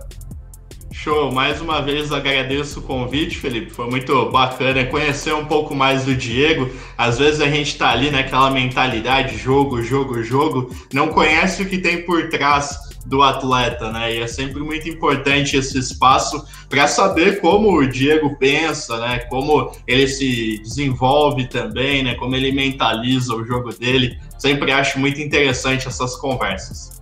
Show, 0.92 1.32
mais 1.32 1.62
uma 1.62 1.82
vez 1.82 2.12
agradeço 2.12 2.80
o 2.80 2.84
convite, 2.84 3.38
Felipe. 3.38 3.70
Foi 3.70 3.90
muito 3.90 4.30
bacana 4.32 4.84
conhecer 4.86 5.34
um 5.34 5.46
pouco 5.46 5.76
mais 5.76 6.04
do 6.04 6.16
Diego. 6.16 6.70
Às 6.98 7.20
vezes 7.20 7.42
a 7.42 7.48
gente 7.48 7.78
tá 7.78 7.92
ali 7.92 8.10
naquela 8.10 8.50
mentalidade 8.50 9.38
jogo, 9.38 9.82
jogo, 9.82 10.22
jogo, 10.24 10.76
não 10.92 11.10
conhece 11.10 11.62
o 11.62 11.66
que 11.70 11.78
tem 11.78 12.04
por 12.04 12.30
trás 12.30 12.90
do 13.06 13.22
atleta, 13.22 13.92
né? 13.92 14.16
E 14.16 14.22
é 14.22 14.28
sempre 14.28 14.62
muito 14.62 14.90
importante 14.90 15.56
esse 15.56 15.78
espaço 15.78 16.46
para 16.68 16.88
saber 16.88 17.40
como 17.40 17.72
o 17.72 17.88
Diego 17.88 18.36
pensa, 18.38 19.00
né? 19.00 19.20
Como 19.30 19.72
ele 19.88 20.08
se 20.08 20.60
desenvolve 20.60 21.48
também, 21.48 22.04
né? 22.04 22.16
Como 22.16 22.36
ele 22.36 22.52
mentaliza 22.52 23.34
o 23.36 23.46
jogo 23.46 23.72
dele. 23.72 24.18
Sempre 24.38 24.72
acho 24.72 25.00
muito 25.00 25.22
interessante 25.22 25.88
essas 25.88 26.16
conversas. 26.16 26.99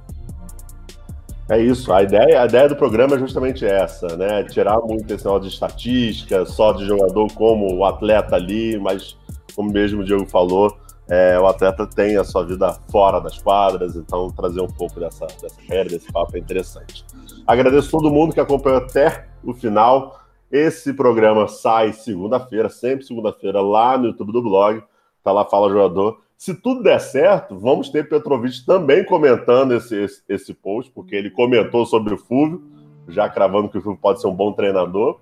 É 1.50 1.62
isso, 1.62 1.94
a 1.94 2.04
ideia, 2.04 2.42
a 2.42 2.46
ideia 2.46 2.68
do 2.68 2.76
programa 2.76 3.16
é 3.16 3.20
justamente 3.20 3.66
essa, 3.66 4.18
né? 4.18 4.44
Tirar 4.44 4.82
muito 4.82 5.14
esse 5.14 5.40
de 5.40 5.48
estatística, 5.48 6.46
só 6.46 6.74
de 6.74 6.86
jogador 6.86 7.32
como 7.34 7.74
o 7.74 7.86
atleta 7.86 8.36
ali, 8.36 8.78
mas 8.78 9.18
como 9.56 9.72
mesmo 9.72 10.02
o 10.02 10.04
Diego 10.04 10.26
falou, 10.26 10.78
é, 11.10 11.40
o 11.40 11.48
atleta 11.48 11.88
tem 11.88 12.18
a 12.18 12.24
sua 12.26 12.44
vida 12.44 12.74
fora 12.92 13.22
das 13.22 13.38
quadras, 13.38 13.96
então 13.96 14.30
trazer 14.30 14.60
um 14.60 14.68
pouco 14.68 15.00
dessa, 15.00 15.26
dessa 15.26 15.60
regra, 15.62 15.98
desse 15.98 16.12
papo 16.12 16.36
é 16.36 16.40
interessante. 16.40 17.06
Agradeço 17.46 17.90
todo 17.90 18.12
mundo 18.12 18.34
que 18.34 18.42
acompanhou 18.42 18.80
até 18.80 19.30
o 19.42 19.54
final. 19.54 20.20
Esse 20.52 20.94
programa 20.94 21.48
sai 21.48 21.94
segunda-feira, 21.94 22.68
sempre 22.68 23.06
segunda-feira, 23.06 23.62
lá 23.62 23.98
no 23.98 24.08
YouTube 24.08 24.34
do 24.34 24.42
blog. 24.42 24.84
Tá 25.24 25.32
lá, 25.32 25.46
Fala 25.46 25.70
Jogador. 25.70 26.20
Se 26.38 26.54
tudo 26.54 26.84
der 26.84 27.00
certo, 27.00 27.58
vamos 27.58 27.90
ter 27.90 28.08
Petrovic 28.08 28.64
também 28.64 29.04
comentando 29.04 29.74
esse, 29.74 29.96
esse, 29.96 30.22
esse 30.30 30.54
post, 30.54 30.92
porque 30.92 31.16
ele 31.16 31.32
comentou 31.32 31.84
sobre 31.84 32.14
o 32.14 32.18
Fulvio, 32.18 32.62
já 33.08 33.28
cravando 33.28 33.68
que 33.68 33.80
o 33.80 33.82
Fulvio 33.82 34.00
pode 34.00 34.22
ser 34.22 34.28
um 34.28 34.36
bom 34.36 34.54
treinador, 34.54 35.20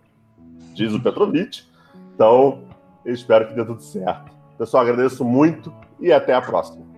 diz 0.73 0.93
o 0.93 1.01
Petrovic. 1.01 1.63
Então, 2.13 2.63
espero 3.05 3.47
que 3.47 3.53
dê 3.53 3.63
tudo 3.63 3.81
certo. 3.81 4.29
Pessoal, 4.57 4.83
agradeço 4.83 5.23
muito 5.23 5.73
e 6.01 6.11
até 6.11 6.33
a 6.33 6.41
próxima. 6.41 6.94